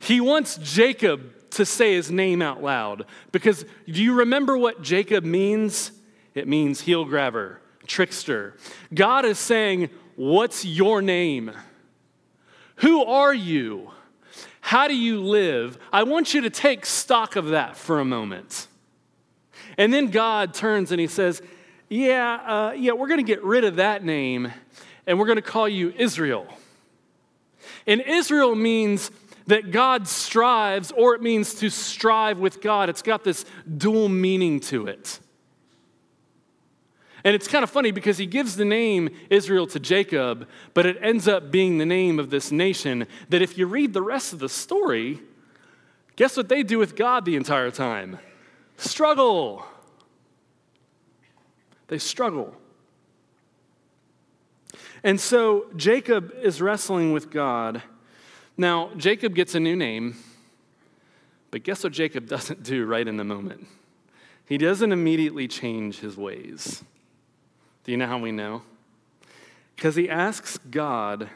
He 0.00 0.20
wants 0.20 0.58
Jacob 0.58 1.50
to 1.50 1.64
say 1.64 1.94
his 1.94 2.10
name 2.10 2.42
out 2.42 2.62
loud 2.62 3.06
because 3.30 3.64
do 3.86 4.02
you 4.02 4.14
remember 4.14 4.58
what 4.58 4.82
Jacob 4.82 5.22
means? 5.22 5.92
It 6.34 6.48
means 6.48 6.82
heel 6.82 7.04
grabber, 7.04 7.60
trickster. 7.86 8.56
God 8.92 9.24
is 9.24 9.38
saying, 9.38 9.90
What's 10.16 10.64
your 10.64 11.00
name? 11.02 11.52
Who 12.76 13.04
are 13.04 13.32
you? 13.32 13.90
How 14.60 14.88
do 14.88 14.94
you 14.94 15.20
live? 15.20 15.78
I 15.92 16.02
want 16.04 16.34
you 16.34 16.42
to 16.42 16.50
take 16.50 16.86
stock 16.86 17.36
of 17.36 17.48
that 17.48 17.76
for 17.76 18.00
a 18.00 18.04
moment. 18.04 18.66
And 19.78 19.92
then 19.92 20.10
God 20.10 20.54
turns 20.54 20.92
and 20.92 21.00
he 21.00 21.06
says, 21.06 21.42
Yeah, 21.88 22.34
uh, 22.34 22.72
yeah, 22.72 22.92
we're 22.92 23.08
going 23.08 23.20
to 23.20 23.24
get 23.24 23.42
rid 23.42 23.64
of 23.64 23.76
that 23.76 24.04
name 24.04 24.52
and 25.06 25.18
we're 25.18 25.26
going 25.26 25.36
to 25.36 25.42
call 25.42 25.68
you 25.68 25.92
Israel. 25.96 26.46
And 27.86 28.00
Israel 28.00 28.54
means 28.54 29.10
that 29.46 29.70
God 29.72 30.06
strives, 30.06 30.92
or 30.92 31.14
it 31.14 31.22
means 31.22 31.54
to 31.54 31.68
strive 31.68 32.38
with 32.38 32.60
God. 32.60 32.88
It's 32.88 33.02
got 33.02 33.24
this 33.24 33.44
dual 33.76 34.08
meaning 34.08 34.60
to 34.60 34.86
it. 34.86 35.18
And 37.24 37.34
it's 37.34 37.46
kind 37.46 37.62
of 37.62 37.70
funny 37.70 37.92
because 37.92 38.18
he 38.18 38.26
gives 38.26 38.56
the 38.56 38.64
name 38.64 39.10
Israel 39.30 39.66
to 39.68 39.78
Jacob, 39.78 40.48
but 40.74 40.86
it 40.86 40.96
ends 41.00 41.28
up 41.28 41.50
being 41.50 41.78
the 41.78 41.86
name 41.86 42.18
of 42.18 42.30
this 42.30 42.50
nation 42.50 43.06
that 43.28 43.42
if 43.42 43.56
you 43.56 43.66
read 43.66 43.92
the 43.92 44.02
rest 44.02 44.32
of 44.32 44.40
the 44.40 44.48
story, 44.48 45.20
guess 46.16 46.36
what 46.36 46.48
they 46.48 46.62
do 46.62 46.78
with 46.78 46.96
God 46.96 47.24
the 47.24 47.36
entire 47.36 47.70
time? 47.70 48.18
Struggle. 48.76 49.64
They 51.86 51.98
struggle. 51.98 52.56
And 55.04 55.20
so 55.20 55.66
Jacob 55.76 56.32
is 56.42 56.60
wrestling 56.60 57.12
with 57.12 57.30
God. 57.30 57.82
Now, 58.56 58.90
Jacob 58.96 59.34
gets 59.34 59.54
a 59.54 59.60
new 59.60 59.76
name, 59.76 60.16
but 61.50 61.62
guess 61.62 61.84
what 61.84 61.92
Jacob 61.92 62.26
doesn't 62.28 62.62
do 62.62 62.84
right 62.84 63.06
in 63.06 63.16
the 63.16 63.24
moment? 63.24 63.66
He 64.46 64.58
doesn't 64.58 64.90
immediately 64.90 65.48
change 65.48 66.00
his 66.00 66.16
ways. 66.16 66.82
Do 67.84 67.92
you 67.92 67.98
know 67.98 68.06
how 68.06 68.18
we 68.18 68.32
know? 68.32 68.62
Because 69.74 69.96
he 69.96 70.08
asks 70.08 70.58
God 70.70 71.28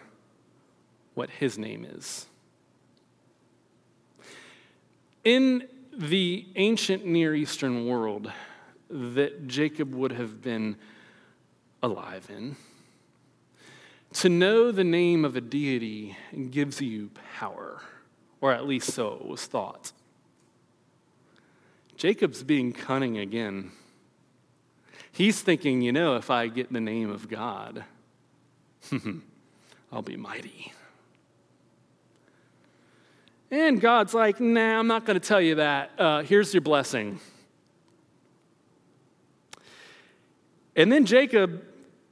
what 1.15 1.31
his 1.31 1.59
name 1.59 1.85
is. 1.85 2.27
In 5.25 5.67
the 5.97 6.47
ancient 6.55 7.05
Near 7.05 7.35
Eastern 7.35 7.87
world 7.87 8.31
that 8.89 9.49
Jacob 9.49 9.95
would 9.95 10.13
have 10.13 10.43
been 10.43 10.77
alive 11.83 12.29
in, 12.31 12.57
to 14.13 14.29
know 14.29 14.71
the 14.71 14.85
name 14.85 15.25
of 15.25 15.37
a 15.37 15.41
deity 15.41 16.17
gives 16.51 16.81
you 16.81 17.11
power, 17.39 17.83
or 18.41 18.53
at 18.53 18.67
least 18.67 18.93
so 18.93 19.15
it 19.15 19.27
was 19.27 19.45
thought. 19.47 19.93
Jacob's 21.97 22.43
being 22.43 22.73
cunning 22.73 23.19
again. 23.19 23.73
He's 25.17 25.41
thinking, 25.41 25.81
you 25.81 25.93
know, 25.93 26.17
if 26.17 26.31
I 26.31 26.49
get 26.49 26.71
the 26.71 26.81
name 26.81 27.09
of 27.09 27.27
God, 27.27 27.85
I'll 29.91 30.03
be 30.03 30.15
mighty. 30.15 30.75
And 33.51 33.81
God's 33.81 34.13
like, 34.13 34.41
nah, 34.41 34.79
I'm 34.79 34.87
not 34.87 35.07
going 35.07 35.19
to 35.19 35.27
tell 35.27 35.41
you 35.41 35.55
that. 35.55 35.93
Uh, 35.99 36.23
here's 36.23 36.53
your 36.53 36.61
blessing. 36.61 37.19
And 40.77 40.93
then 40.93 41.07
Jacob 41.07 41.65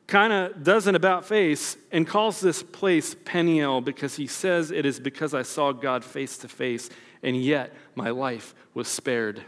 kind 0.07 0.33
of 0.33 0.65
does 0.65 0.87
an 0.87 0.95
about 0.95 1.27
face 1.27 1.77
and 1.93 2.07
calls 2.07 2.41
this 2.41 2.63
place 2.63 3.15
Peniel 3.27 3.83
because 3.83 4.17
he 4.17 4.27
says 4.27 4.71
it 4.71 4.87
is 4.87 4.99
because 4.99 5.35
I 5.35 5.43
saw 5.43 5.73
God 5.73 6.07
face 6.07 6.39
to 6.39 6.49
face, 6.49 6.89
and 7.23 7.37
yet 7.37 7.75
my 7.97 8.09
life 8.09 8.55
was 8.73 8.89
spared. 8.89 9.43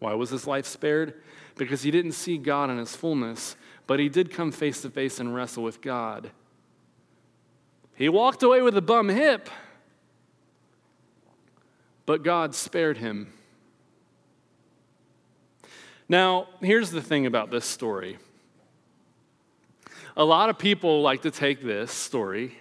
Why 0.00 0.14
was 0.14 0.30
his 0.30 0.48
life 0.48 0.66
spared? 0.66 1.14
Because 1.56 1.82
he 1.82 1.90
didn't 1.90 2.12
see 2.12 2.38
God 2.38 2.70
in 2.70 2.78
his 2.78 2.96
fullness, 2.96 3.56
but 3.86 4.00
he 4.00 4.08
did 4.08 4.30
come 4.30 4.50
face 4.50 4.82
to 4.82 4.90
face 4.90 5.20
and 5.20 5.34
wrestle 5.34 5.62
with 5.62 5.80
God. 5.80 6.30
He 7.94 8.08
walked 8.08 8.42
away 8.42 8.60
with 8.62 8.76
a 8.76 8.82
bum 8.82 9.08
hip, 9.08 9.48
but 12.06 12.22
God 12.22 12.54
spared 12.54 12.98
him. 12.98 13.32
Now, 16.08 16.48
here's 16.60 16.90
the 16.90 17.00
thing 17.00 17.26
about 17.26 17.50
this 17.50 17.64
story. 17.64 18.18
A 20.16 20.24
lot 20.24 20.50
of 20.50 20.58
people 20.58 21.02
like 21.02 21.22
to 21.22 21.30
take 21.30 21.62
this 21.62 21.90
story 21.90 22.58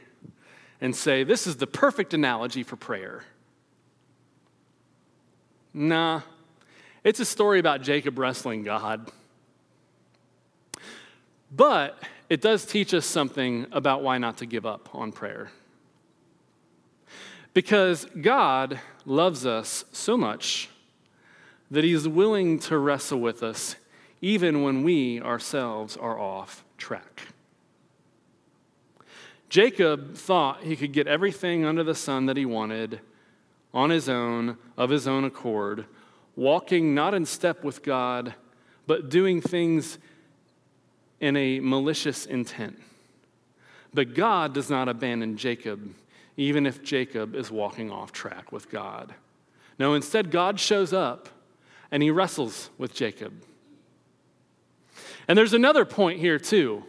and 0.80 0.96
say, 0.96 1.24
this 1.24 1.46
is 1.46 1.58
the 1.58 1.68
perfect 1.68 2.14
analogy 2.14 2.64
for 2.64 2.76
prayer. 2.76 3.24
Nah, 5.74 6.22
it's 7.04 7.20
a 7.20 7.26
story 7.26 7.60
about 7.60 7.82
Jacob 7.82 8.18
wrestling 8.18 8.64
God. 8.64 9.12
But 11.52 12.02
it 12.30 12.42
does 12.42 12.66
teach 12.66 12.94
us 12.94 13.06
something 13.06 13.68
about 13.72 14.02
why 14.02 14.18
not 14.18 14.38
to 14.38 14.46
give 14.46 14.66
up 14.66 14.90
on 14.94 15.12
prayer. 15.12 15.52
Because 17.54 18.06
God 18.20 18.80
loves 19.06 19.46
us 19.46 19.86
so 19.92 20.18
much 20.18 20.70
that 21.70 21.84
He's 21.84 22.08
willing 22.08 22.58
to 22.60 22.78
wrestle 22.78 23.20
with 23.20 23.44
us 23.44 23.76
even 24.24 24.64
when 24.64 24.84
we 24.84 25.20
ourselves 25.20 25.98
are 25.98 26.18
off 26.18 26.64
track. 26.78 27.24
Jacob 29.50 30.16
thought 30.16 30.64
he 30.64 30.78
could 30.78 30.94
get 30.94 31.08
everything 31.08 31.66
under 31.66 31.84
the 31.84 31.94
sun 31.94 32.26
that 32.26 32.38
he 32.38 32.46
wanted 32.46 33.02
on 33.74 33.90
his 33.90 34.08
own, 34.08 34.58
of 34.78 34.90
his 34.90 35.08
own 35.08 35.26
accord, 35.26 35.86
walking 36.36 36.96
not 36.96 37.14
in 37.14 37.26
step 37.26 37.64
with 37.64 37.84
God, 37.84 38.34
but 38.88 39.10
doing 39.10 39.42
things 39.42 39.98
in 41.20 41.38
a 41.38 41.60
malicious 41.60 42.26
intent. 42.26 42.80
But 43.94 44.16
God 44.16 44.54
does 44.54 44.70
not 44.70 44.90
abandon 44.90 45.38
Jacob, 45.38 45.94
even 46.36 46.66
if 46.66 46.84
Jacob 46.84 47.36
is 47.36 47.52
walking 47.52 47.92
off 47.92 48.12
track 48.12 48.52
with 48.52 48.70
God. 48.70 49.14
No, 49.78 49.94
instead, 49.94 50.32
God 50.32 50.60
shows 50.60 50.94
up 50.94 51.30
and 51.92 52.02
he 52.02 52.10
wrestles 52.10 52.70
with 52.78 52.94
Jacob. 52.94 53.34
And 55.28 55.38
there's 55.38 55.54
another 55.54 55.86
point 55.86 56.20
here, 56.20 56.40
too. 56.40 56.84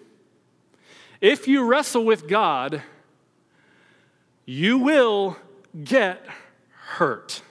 If 1.21 1.47
you 1.47 1.65
wrestle 1.65 2.05
with 2.05 2.27
God, 2.27 2.83
you 4.45 4.79
will 4.79 5.37
get 5.83 6.27
hurt. 6.71 7.43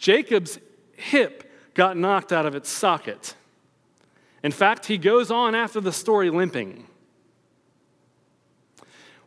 Jacob's 0.00 0.58
hip 0.96 1.52
got 1.74 1.94
knocked 1.94 2.32
out 2.32 2.46
of 2.46 2.54
its 2.54 2.70
socket. 2.70 3.34
In 4.42 4.50
fact, 4.50 4.86
he 4.86 4.96
goes 4.96 5.30
on 5.30 5.54
after 5.54 5.78
the 5.78 5.92
story 5.92 6.30
limping. 6.30 6.86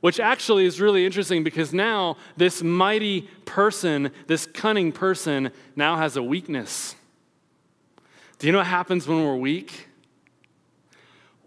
Which 0.01 0.19
actually 0.19 0.65
is 0.65 0.81
really 0.81 1.05
interesting 1.05 1.43
because 1.43 1.73
now 1.73 2.17
this 2.35 2.63
mighty 2.63 3.29
person, 3.45 4.11
this 4.25 4.47
cunning 4.47 4.91
person, 4.91 5.51
now 5.75 5.95
has 5.97 6.17
a 6.17 6.23
weakness. 6.23 6.95
Do 8.39 8.47
you 8.47 8.51
know 8.51 8.57
what 8.57 8.67
happens 8.67 9.07
when 9.07 9.23
we're 9.23 9.35
weak? 9.35 9.87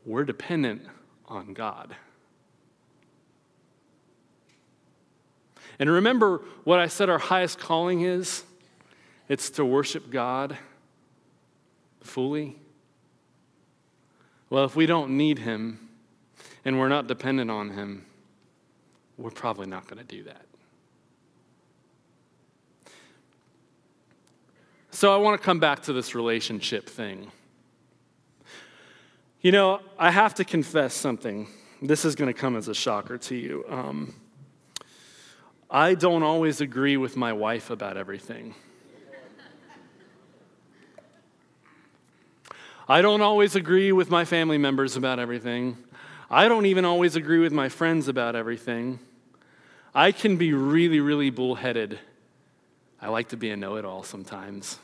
We're 0.04 0.24
dependent 0.24 0.82
on 1.26 1.52
God. 1.52 1.96
And 5.80 5.90
remember 5.90 6.42
what 6.62 6.78
I 6.78 6.86
said 6.86 7.10
our 7.10 7.18
highest 7.18 7.58
calling 7.58 8.02
is? 8.02 8.44
It's 9.28 9.50
to 9.50 9.64
worship 9.64 10.10
God 10.10 10.56
fully. 12.00 12.56
Well, 14.50 14.64
if 14.64 14.76
we 14.76 14.86
don't 14.86 15.16
need 15.16 15.40
Him 15.40 15.88
and 16.64 16.78
we're 16.78 16.88
not 16.88 17.08
dependent 17.08 17.50
on 17.50 17.70
Him, 17.70 18.06
we're 19.18 19.30
probably 19.30 19.66
not 19.66 19.88
going 19.88 19.98
to 19.98 20.04
do 20.04 20.22
that. 20.24 20.46
So 24.90 25.12
I 25.12 25.18
want 25.18 25.38
to 25.38 25.44
come 25.44 25.58
back 25.58 25.82
to 25.82 25.92
this 25.92 26.14
relationship 26.14 26.88
thing. 26.88 27.30
You 29.42 29.52
know, 29.52 29.80
I 29.98 30.10
have 30.10 30.34
to 30.36 30.44
confess 30.44 30.94
something. 30.94 31.48
This 31.82 32.04
is 32.04 32.14
going 32.14 32.32
to 32.32 32.38
come 32.38 32.56
as 32.56 32.68
a 32.68 32.74
shocker 32.74 33.18
to 33.18 33.34
you. 33.34 33.64
Um, 33.68 34.14
I 35.70 35.94
don't 35.94 36.22
always 36.22 36.60
agree 36.60 36.96
with 36.96 37.16
my 37.16 37.32
wife 37.32 37.70
about 37.70 37.96
everything. 37.96 38.54
I 42.88 43.02
don't 43.02 43.20
always 43.20 43.56
agree 43.56 43.90
with 43.90 44.10
my 44.10 44.24
family 44.24 44.58
members 44.58 44.96
about 44.96 45.18
everything. 45.18 45.76
I 46.30 46.48
don't 46.48 46.66
even 46.66 46.84
always 46.84 47.16
agree 47.16 47.40
with 47.40 47.52
my 47.52 47.68
friends 47.68 48.06
about 48.06 48.36
everything. 48.36 49.00
I 49.92 50.12
can 50.12 50.36
be 50.36 50.52
really, 50.52 51.00
really 51.00 51.30
bullheaded. 51.30 51.98
I 53.02 53.08
like 53.08 53.30
to 53.30 53.36
be 53.36 53.50
a 53.50 53.56
know 53.56 53.74
it 53.74 53.84
all 53.84 54.04
sometimes. 54.04 54.78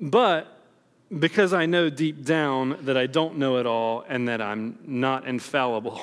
But 0.00 0.46
because 1.18 1.52
I 1.52 1.66
know 1.66 1.90
deep 1.90 2.24
down 2.24 2.78
that 2.82 2.96
I 2.96 3.06
don't 3.06 3.38
know 3.38 3.56
it 3.56 3.66
all 3.66 4.04
and 4.08 4.28
that 4.28 4.40
I'm 4.40 4.78
not 4.86 5.26
infallible, 5.26 6.00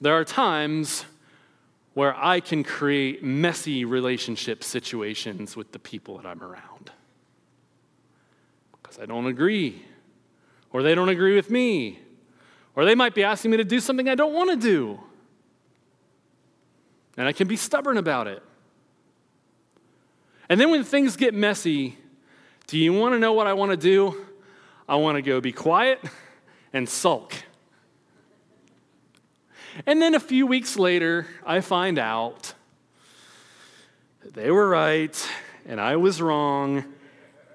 there 0.00 0.14
are 0.14 0.24
times 0.24 1.04
where 1.98 2.16
I 2.16 2.38
can 2.38 2.62
create 2.62 3.24
messy 3.24 3.84
relationship 3.84 4.62
situations 4.62 5.56
with 5.56 5.72
the 5.72 5.80
people 5.80 6.16
that 6.16 6.26
I'm 6.26 6.40
around. 6.40 6.92
Because 8.70 9.00
I 9.00 9.04
don't 9.04 9.26
agree, 9.26 9.84
or 10.72 10.84
they 10.84 10.94
don't 10.94 11.08
agree 11.08 11.34
with 11.34 11.50
me, 11.50 11.98
or 12.76 12.84
they 12.84 12.94
might 12.94 13.16
be 13.16 13.24
asking 13.24 13.50
me 13.50 13.56
to 13.56 13.64
do 13.64 13.80
something 13.80 14.08
I 14.08 14.14
don't 14.14 14.32
want 14.32 14.48
to 14.48 14.56
do. 14.56 15.00
And 17.16 17.26
I 17.26 17.32
can 17.32 17.48
be 17.48 17.56
stubborn 17.56 17.96
about 17.96 18.28
it. 18.28 18.44
And 20.48 20.60
then 20.60 20.70
when 20.70 20.84
things 20.84 21.16
get 21.16 21.34
messy, 21.34 21.98
do 22.68 22.78
you 22.78 22.92
want 22.92 23.14
to 23.14 23.18
know 23.18 23.32
what 23.32 23.48
I 23.48 23.54
want 23.54 23.72
to 23.72 23.76
do? 23.76 24.24
I 24.88 24.94
want 24.94 25.16
to 25.16 25.22
go 25.22 25.40
be 25.40 25.50
quiet 25.50 25.98
and 26.72 26.88
sulk. 26.88 27.34
And 29.86 30.02
then 30.02 30.14
a 30.14 30.20
few 30.20 30.46
weeks 30.46 30.76
later, 30.76 31.26
I 31.46 31.60
find 31.60 31.98
out 31.98 32.54
that 34.22 34.34
they 34.34 34.50
were 34.50 34.68
right 34.68 35.28
and 35.66 35.80
I 35.80 35.96
was 35.96 36.20
wrong. 36.20 36.84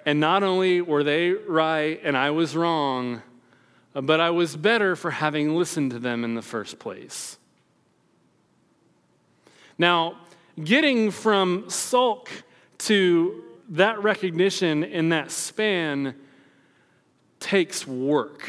And 0.06 0.20
not 0.20 0.44
only 0.44 0.82
were 0.82 1.04
they 1.04 1.32
right 1.32 2.00
and 2.04 2.18
I 2.18 2.32
was 2.32 2.56
wrong, 2.56 3.22
but 3.94 4.20
I 4.20 4.30
was 4.30 4.56
better 4.56 4.96
for 4.96 5.12
having 5.12 5.56
listened 5.56 5.92
to 5.92 6.00
them 6.00 6.24
in 6.24 6.36
the 6.36 6.42
first 6.42 6.80
place. 6.80 7.38
Now, 9.78 10.18
getting 10.62 11.12
from 11.12 11.70
sulk 11.70 12.30
to 12.80 13.44
that 13.70 14.02
recognition 14.04 14.84
in 14.84 15.10
that 15.10 15.32
span 15.32 16.16
takes 17.40 17.88
work, 17.88 18.48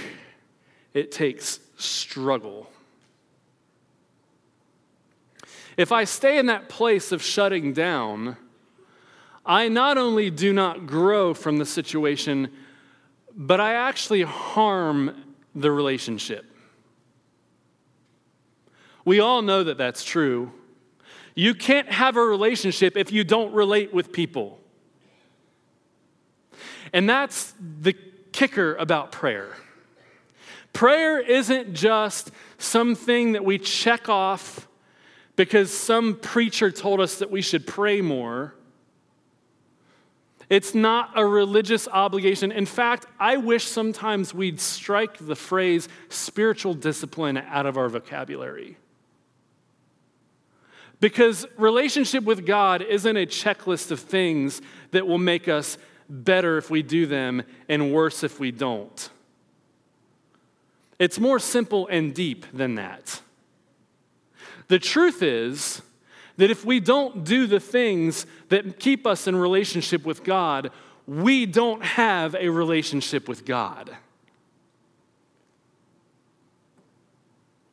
it 0.93 1.11
takes 1.13 1.61
struggle. 1.77 2.71
If 5.77 5.93
I 5.93 6.05
stay 6.05 6.39
in 6.39 6.47
that 6.47 6.69
place 6.69 7.13
of 7.13 7.23
shutting 7.23 7.73
down, 7.73 8.37
I 9.45 9.69
not 9.69 9.99
only 9.99 10.31
do 10.31 10.53
not 10.53 10.87
grow 10.87 11.35
from 11.35 11.59
the 11.59 11.67
situation, 11.67 12.51
but 13.37 13.61
I 13.61 13.75
actually 13.75 14.23
harm 14.23 15.35
the 15.55 15.71
relationship. 15.71 16.47
We 19.05 19.21
all 19.21 19.43
know 19.43 19.65
that 19.65 19.77
that's 19.77 20.05
true. 20.05 20.53
You 21.35 21.55
can't 21.55 21.91
have 21.91 22.17
a 22.17 22.25
relationship 22.25 22.97
if 22.97 23.13
you 23.13 23.25
don't 23.25 23.53
relate 23.53 23.93
with 23.93 24.13
people. 24.13 24.61
And 26.93 27.09
that's 27.09 27.53
the 27.59 27.95
kicker 28.33 28.77
about 28.77 29.13
prayer. 29.13 29.57
Prayer 30.73 31.21
isn't 31.21 31.75
just 31.75 32.31
something 32.59 33.33
that 33.33 33.45
we 33.45 33.59
check 33.59 34.09
off 34.09 34.69
because 35.37 35.73
some 35.73 36.17
preacher 36.17 36.71
told 36.71 37.01
us 37.01 37.19
that 37.19 37.31
we 37.31 37.43
should 37.43 37.67
pray 37.67 38.01
more. 38.01 38.55
It's 40.51 40.75
not 40.75 41.11
a 41.17 41.27
religious 41.27 41.89
obligation. 41.89 42.53
In 42.53 42.67
fact, 42.67 43.07
I 43.19 43.39
wish 43.39 43.65
sometimes 43.65 44.35
we'd 44.35 44.61
strike 44.61 45.17
the 45.19 45.35
phrase 45.35 45.89
spiritual 46.09 46.75
discipline 46.75 47.39
out 47.39 47.67
of 47.67 47.77
our 47.77 47.89
vocabulary. 47.89 48.77
Because 51.01 51.47
relationship 51.57 52.25
with 52.25 52.47
God 52.47 52.83
isn't 52.83 53.17
a 53.17 53.27
checklist 53.27 53.91
of 53.91 54.01
things 54.01 54.63
that 54.93 55.07
will 55.07 55.19
make 55.19 55.49
us 55.49 55.77
better 56.09 56.59
if 56.59 56.71
we 56.71 56.83
do 56.83 57.07
them 57.07 57.43
and 57.69 57.93
worse 57.93 58.23
if 58.23 58.39
we 58.39 58.51
don't. 58.51 59.11
It's 60.99 61.19
more 61.19 61.39
simple 61.39 61.89
and 61.89 62.15
deep 62.15 62.47
than 62.53 62.77
that. 62.77 63.21
The 64.75 64.81
truth 64.81 65.23
is 65.23 65.83
that 66.37 66.51
if 66.51 66.65
we 66.65 66.81
don't 66.81 67.23
do 67.23 67.47
the 67.47 67.61
things 67.61 68.27
that 68.49 68.81
keep 68.81 69.07
us 69.07 69.29
in 69.29 69.37
relationship 69.37 70.05
with 70.05 70.25
God, 70.25 70.73
we 71.07 71.47
don't 71.47 71.85
have 71.85 72.35
a 72.35 72.49
relationship 72.49 73.29
with 73.29 73.45
God. 73.45 73.97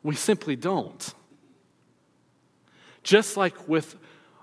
We 0.04 0.14
simply 0.14 0.56
don't. 0.56 1.12
Just 3.02 3.36
like 3.36 3.68
with 3.68 3.96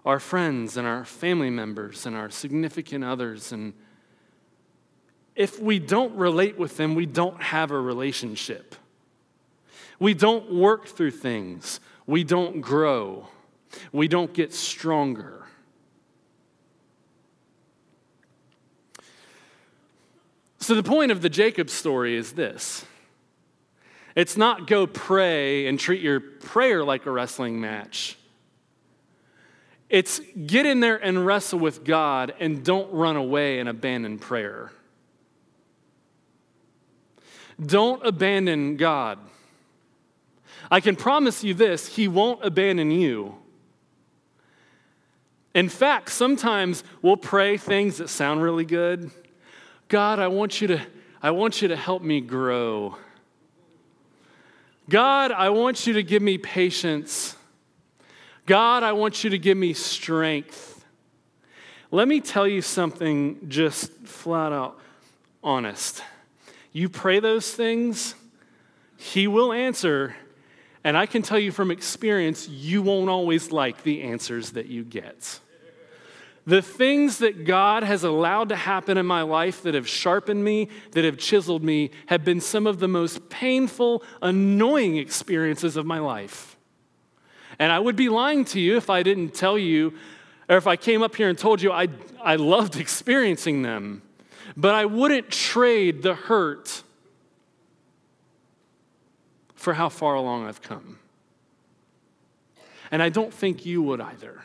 our 0.04 0.18
friends 0.18 0.76
and 0.76 0.84
our 0.84 1.04
family 1.04 1.50
members 1.50 2.06
and 2.06 2.16
our 2.16 2.28
significant 2.28 3.04
others 3.04 3.52
and 3.52 3.72
if 5.36 5.60
we 5.60 5.78
don't 5.78 6.16
relate 6.16 6.58
with 6.58 6.76
them, 6.76 6.96
we 6.96 7.06
don't 7.06 7.40
have 7.40 7.70
a 7.70 7.80
relationship. 7.80 8.74
We 10.00 10.12
don't 10.12 10.52
work 10.52 10.88
through 10.88 11.12
things 11.12 11.78
we 12.08 12.24
don't 12.24 12.60
grow, 12.60 13.28
we 13.92 14.08
don't 14.08 14.32
get 14.32 14.52
stronger. 14.52 15.44
So, 20.58 20.74
the 20.74 20.82
point 20.82 21.12
of 21.12 21.22
the 21.22 21.28
Jacob 21.28 21.70
story 21.70 22.16
is 22.16 22.32
this 22.32 22.84
it's 24.16 24.36
not 24.36 24.66
go 24.66 24.86
pray 24.86 25.68
and 25.68 25.78
treat 25.78 26.00
your 26.00 26.18
prayer 26.18 26.82
like 26.82 27.06
a 27.06 27.10
wrestling 27.10 27.60
match. 27.60 28.16
It's 29.88 30.20
get 30.46 30.66
in 30.66 30.80
there 30.80 30.96
and 30.96 31.24
wrestle 31.24 31.58
with 31.58 31.84
God 31.84 32.34
and 32.40 32.64
don't 32.64 32.92
run 32.92 33.16
away 33.16 33.60
and 33.60 33.68
abandon 33.68 34.18
prayer. 34.18 34.72
Don't 37.64 38.04
abandon 38.04 38.76
God. 38.76 39.18
I 40.70 40.80
can 40.80 40.96
promise 40.96 41.42
you 41.42 41.54
this 41.54 41.86
He 41.86 42.08
won't 42.08 42.44
abandon 42.44 42.90
you. 42.90 43.36
In 45.54 45.68
fact, 45.68 46.10
sometimes 46.10 46.84
we'll 47.02 47.16
pray 47.16 47.56
things 47.56 47.98
that 47.98 48.08
sound 48.08 48.42
really 48.42 48.64
good. 48.64 49.10
God, 49.88 50.18
I 50.18 50.28
want 50.28 50.60
you 50.60 50.68
to, 50.68 50.80
I 51.22 51.30
want 51.30 51.62
you 51.62 51.68
to 51.68 51.76
help 51.76 52.02
me 52.02 52.20
grow. 52.20 52.96
God, 54.88 55.32
I 55.32 55.50
want 55.50 55.86
you 55.86 55.94
to 55.94 56.02
give 56.02 56.22
me 56.22 56.38
patience. 56.38 57.34
God, 58.46 58.82
I 58.82 58.92
want 58.92 59.24
you 59.24 59.30
to 59.30 59.38
give 59.38 59.58
me 59.58 59.72
strength. 59.72 60.84
Let 61.90 62.08
me 62.08 62.20
tell 62.20 62.46
you 62.46 62.62
something 62.62 63.48
just 63.48 63.90
flat 64.04 64.52
out 64.52 64.78
honest. 65.42 66.02
You 66.72 66.88
pray 66.88 67.20
those 67.20 67.52
things, 67.52 68.14
He 68.96 69.26
will 69.26 69.52
answer 69.52 70.14
and 70.84 70.96
I 70.96 71.06
can 71.06 71.22
tell 71.22 71.38
you 71.38 71.52
from 71.52 71.70
experience, 71.70 72.48
you 72.48 72.82
won't 72.82 73.10
always 73.10 73.52
like 73.52 73.82
the 73.82 74.02
answers 74.02 74.52
that 74.52 74.66
you 74.66 74.84
get. 74.84 75.40
The 76.46 76.62
things 76.62 77.18
that 77.18 77.44
God 77.44 77.82
has 77.82 78.04
allowed 78.04 78.48
to 78.48 78.56
happen 78.56 78.96
in 78.96 79.04
my 79.04 79.20
life 79.20 79.62
that 79.64 79.74
have 79.74 79.86
sharpened 79.86 80.42
me, 80.42 80.68
that 80.92 81.04
have 81.04 81.18
chiseled 81.18 81.62
me, 81.62 81.90
have 82.06 82.24
been 82.24 82.40
some 82.40 82.66
of 82.66 82.78
the 82.78 82.88
most 82.88 83.28
painful, 83.28 84.02
annoying 84.22 84.96
experiences 84.96 85.76
of 85.76 85.84
my 85.84 85.98
life. 85.98 86.56
And 87.58 87.70
I 87.70 87.78
would 87.78 87.96
be 87.96 88.08
lying 88.08 88.46
to 88.46 88.60
you 88.60 88.76
if 88.76 88.88
I 88.88 89.02
didn't 89.02 89.34
tell 89.34 89.58
you, 89.58 89.92
or 90.48 90.56
if 90.56 90.66
I 90.66 90.76
came 90.76 91.02
up 91.02 91.16
here 91.16 91.28
and 91.28 91.36
told 91.36 91.60
you 91.60 91.70
I, 91.70 91.88
I 92.22 92.36
loved 92.36 92.76
experiencing 92.76 93.60
them. 93.62 94.00
But 94.56 94.74
I 94.74 94.86
wouldn't 94.86 95.30
trade 95.30 96.02
the 96.02 96.14
hurt 96.14 96.82
for 99.58 99.74
how 99.74 99.88
far 99.88 100.14
along 100.14 100.46
I've 100.46 100.62
come. 100.62 101.00
And 102.92 103.02
I 103.02 103.08
don't 103.08 103.34
think 103.34 103.66
you 103.66 103.82
would 103.82 104.00
either. 104.00 104.40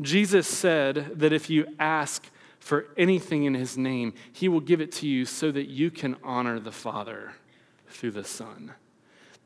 Jesus 0.00 0.46
said 0.46 1.18
that 1.18 1.32
if 1.32 1.48
you 1.48 1.66
ask 1.78 2.30
for 2.60 2.88
anything 2.98 3.44
in 3.44 3.54
his 3.54 3.78
name, 3.78 4.12
he 4.32 4.48
will 4.48 4.60
give 4.60 4.82
it 4.82 4.92
to 4.92 5.08
you 5.08 5.24
so 5.24 5.50
that 5.50 5.68
you 5.68 5.90
can 5.90 6.16
honor 6.22 6.60
the 6.60 6.70
Father 6.70 7.32
through 7.88 8.10
the 8.10 8.24
Son. 8.24 8.72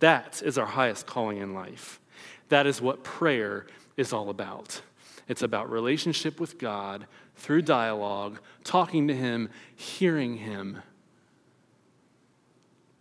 That 0.01 0.43
is 0.45 0.59
our 0.59 0.67
highest 0.67 1.07
calling 1.07 1.39
in 1.39 1.55
life. 1.55 2.01
That 2.49 2.67
is 2.67 2.83
what 2.83 3.05
prayer 3.05 3.67
is 3.97 4.13
all 4.13 4.31
about. 4.31 4.83
It's 5.29 5.43
about 5.43 5.71
relationship 5.71 6.41
with 6.41 6.59
God 6.59 7.07
through 7.37 7.63
dialogue, 7.63 8.41
talking 8.65 9.07
to 9.07 9.15
him, 9.15 9.49
hearing 9.77 10.39
him 10.39 10.83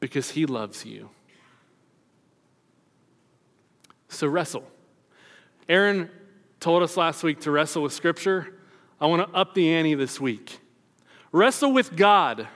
because 0.06 0.30
he 0.30 0.46
loves 0.46 0.86
you. 0.86 1.10
So 4.08 4.28
wrestle. 4.28 4.64
Aaron 5.68 6.12
told 6.60 6.84
us 6.84 6.96
last 6.96 7.24
week 7.24 7.40
to 7.42 7.50
wrestle 7.50 7.82
with 7.82 7.92
Scripture. 7.92 8.54
I 9.02 9.08
want 9.08 9.28
to 9.28 9.36
up 9.36 9.56
the 9.56 9.74
ante 9.74 9.96
this 9.96 10.22
week. 10.22 10.60
Wrestle 11.32 11.74
with 11.74 11.96
God. 11.96 12.48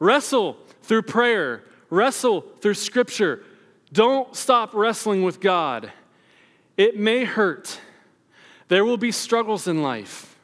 Wrestle 0.00 0.56
through 0.82 1.02
prayer. 1.02 1.62
Wrestle 1.90 2.40
through 2.60 2.74
Scripture. 2.74 3.44
Don't 3.92 4.34
stop 4.34 4.74
wrestling 4.74 5.22
with 5.22 5.40
God. 5.40 5.92
It 6.76 6.98
may 6.98 7.22
hurt. 7.22 7.80
There 8.66 8.84
will 8.84 8.98
be 8.98 9.12
struggles 9.12 9.68
in 9.68 9.80
life. 9.80 10.35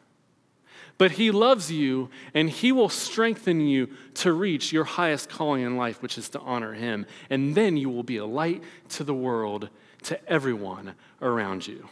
But 0.99 1.12
He 1.12 1.30
loves 1.30 1.70
you 1.70 2.11
and 2.34 2.49
He 2.49 2.72
will 2.72 2.88
strengthen 2.88 3.61
you 3.61 3.88
to 4.14 4.32
reach 4.32 4.72
your 4.72 4.84
highest 4.84 5.28
calling 5.28 5.62
in 5.62 5.76
life, 5.76 6.03
which 6.03 6.18
is 6.18 6.28
to 6.30 6.40
honor 6.40 6.74
Him. 6.74 7.07
And 7.30 7.55
then 7.55 7.76
you 7.76 7.90
will 7.90 8.03
be 8.03 8.18
a 8.18 8.26
light 8.26 8.62
to 8.90 9.05
the 9.05 9.14
world, 9.14 9.68
to 10.05 10.30
everyone 10.30 10.95
around 11.20 11.66
you. 11.66 11.88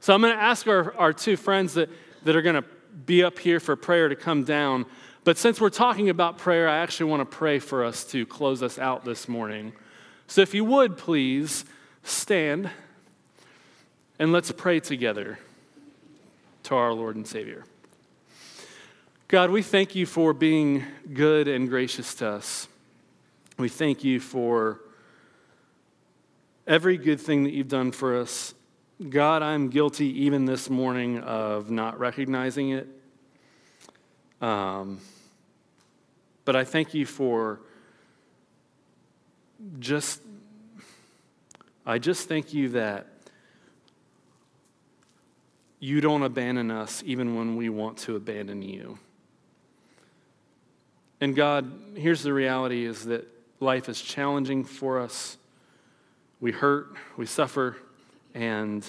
So 0.00 0.12
I'm 0.12 0.20
going 0.20 0.34
to 0.34 0.42
ask 0.42 0.66
our, 0.66 0.96
our 0.96 1.12
two 1.12 1.36
friends 1.36 1.74
that, 1.74 1.88
that 2.24 2.34
are 2.34 2.42
going 2.42 2.60
to 2.60 2.64
be 3.06 3.22
up 3.22 3.38
here 3.38 3.60
for 3.60 3.76
prayer 3.76 4.08
to 4.08 4.16
come 4.16 4.44
down. 4.44 4.86
But 5.24 5.38
since 5.38 5.60
we're 5.60 5.70
talking 5.70 6.08
about 6.10 6.38
prayer, 6.38 6.68
I 6.68 6.78
actually 6.78 7.10
want 7.10 7.20
to 7.20 7.36
pray 7.36 7.60
for 7.60 7.84
us 7.84 8.04
to 8.06 8.26
close 8.26 8.62
us 8.62 8.78
out 8.78 9.04
this 9.04 9.28
morning. 9.28 9.72
So 10.26 10.40
if 10.40 10.54
you 10.54 10.64
would 10.64 10.96
please 10.96 11.64
stand 12.02 12.70
and 14.18 14.32
let's 14.32 14.50
pray 14.50 14.80
together 14.80 15.38
to 16.64 16.74
our 16.74 16.92
Lord 16.92 17.16
and 17.16 17.26
Savior. 17.26 17.64
God, 19.28 19.50
we 19.50 19.62
thank 19.62 19.94
you 19.94 20.04
for 20.04 20.32
being 20.34 20.84
good 21.12 21.48
and 21.48 21.68
gracious 21.68 22.14
to 22.16 22.28
us. 22.28 22.68
We 23.58 23.68
thank 23.68 24.04
you 24.04 24.20
for 24.20 24.80
every 26.66 26.96
good 26.96 27.20
thing 27.20 27.44
that 27.44 27.52
you've 27.52 27.68
done 27.68 27.92
for 27.92 28.18
us. 28.18 28.54
God, 29.08 29.42
I'm 29.42 29.68
guilty 29.68 30.24
even 30.24 30.44
this 30.44 30.68
morning 30.68 31.18
of 31.20 31.70
not 31.70 31.98
recognizing 31.98 32.70
it. 32.70 32.88
Um, 34.40 35.00
but 36.44 36.56
I 36.56 36.64
thank 36.64 36.94
you 36.94 37.06
for 37.06 37.60
just, 39.78 40.20
I 41.86 41.98
just 41.98 42.28
thank 42.28 42.52
you 42.52 42.70
that 42.70 43.06
you 45.82 46.00
don't 46.00 46.22
abandon 46.22 46.70
us 46.70 47.02
even 47.04 47.34
when 47.34 47.56
we 47.56 47.68
want 47.68 47.98
to 47.98 48.14
abandon 48.14 48.62
you. 48.62 48.96
And 51.20 51.34
God, 51.34 51.72
here's 51.96 52.22
the 52.22 52.32
reality 52.32 52.84
is 52.86 53.06
that 53.06 53.26
life 53.58 53.88
is 53.88 54.00
challenging 54.00 54.62
for 54.62 55.00
us. 55.00 55.36
We 56.40 56.52
hurt, 56.52 56.94
we 57.16 57.26
suffer, 57.26 57.76
and 58.32 58.86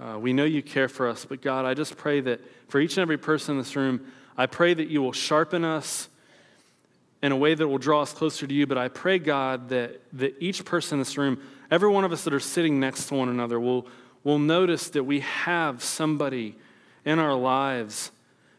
uh, 0.00 0.18
we 0.18 0.32
know 0.32 0.42
you 0.42 0.64
care 0.64 0.88
for 0.88 1.08
us. 1.08 1.24
But 1.24 1.40
God, 1.42 1.64
I 1.64 1.74
just 1.74 1.96
pray 1.96 2.20
that 2.22 2.40
for 2.68 2.80
each 2.80 2.96
and 2.96 3.02
every 3.02 3.18
person 3.18 3.52
in 3.52 3.58
this 3.58 3.76
room, 3.76 4.04
I 4.36 4.46
pray 4.46 4.74
that 4.74 4.88
you 4.88 5.00
will 5.00 5.12
sharpen 5.12 5.64
us 5.64 6.08
in 7.22 7.30
a 7.30 7.36
way 7.36 7.54
that 7.54 7.68
will 7.68 7.78
draw 7.78 8.02
us 8.02 8.12
closer 8.12 8.48
to 8.48 8.52
you. 8.52 8.66
But 8.66 8.78
I 8.78 8.88
pray, 8.88 9.20
God, 9.20 9.68
that, 9.68 10.00
that 10.14 10.34
each 10.40 10.64
person 10.64 10.96
in 10.96 10.98
this 11.02 11.16
room, 11.16 11.40
every 11.70 11.88
one 11.88 12.02
of 12.02 12.10
us 12.10 12.24
that 12.24 12.34
are 12.34 12.40
sitting 12.40 12.80
next 12.80 13.06
to 13.06 13.14
one 13.14 13.28
another, 13.28 13.60
will 13.60 13.86
we'll 14.24 14.38
notice 14.38 14.90
that 14.90 15.04
we 15.04 15.20
have 15.20 15.82
somebody 15.82 16.56
in 17.04 17.18
our 17.18 17.34
lives 17.34 18.10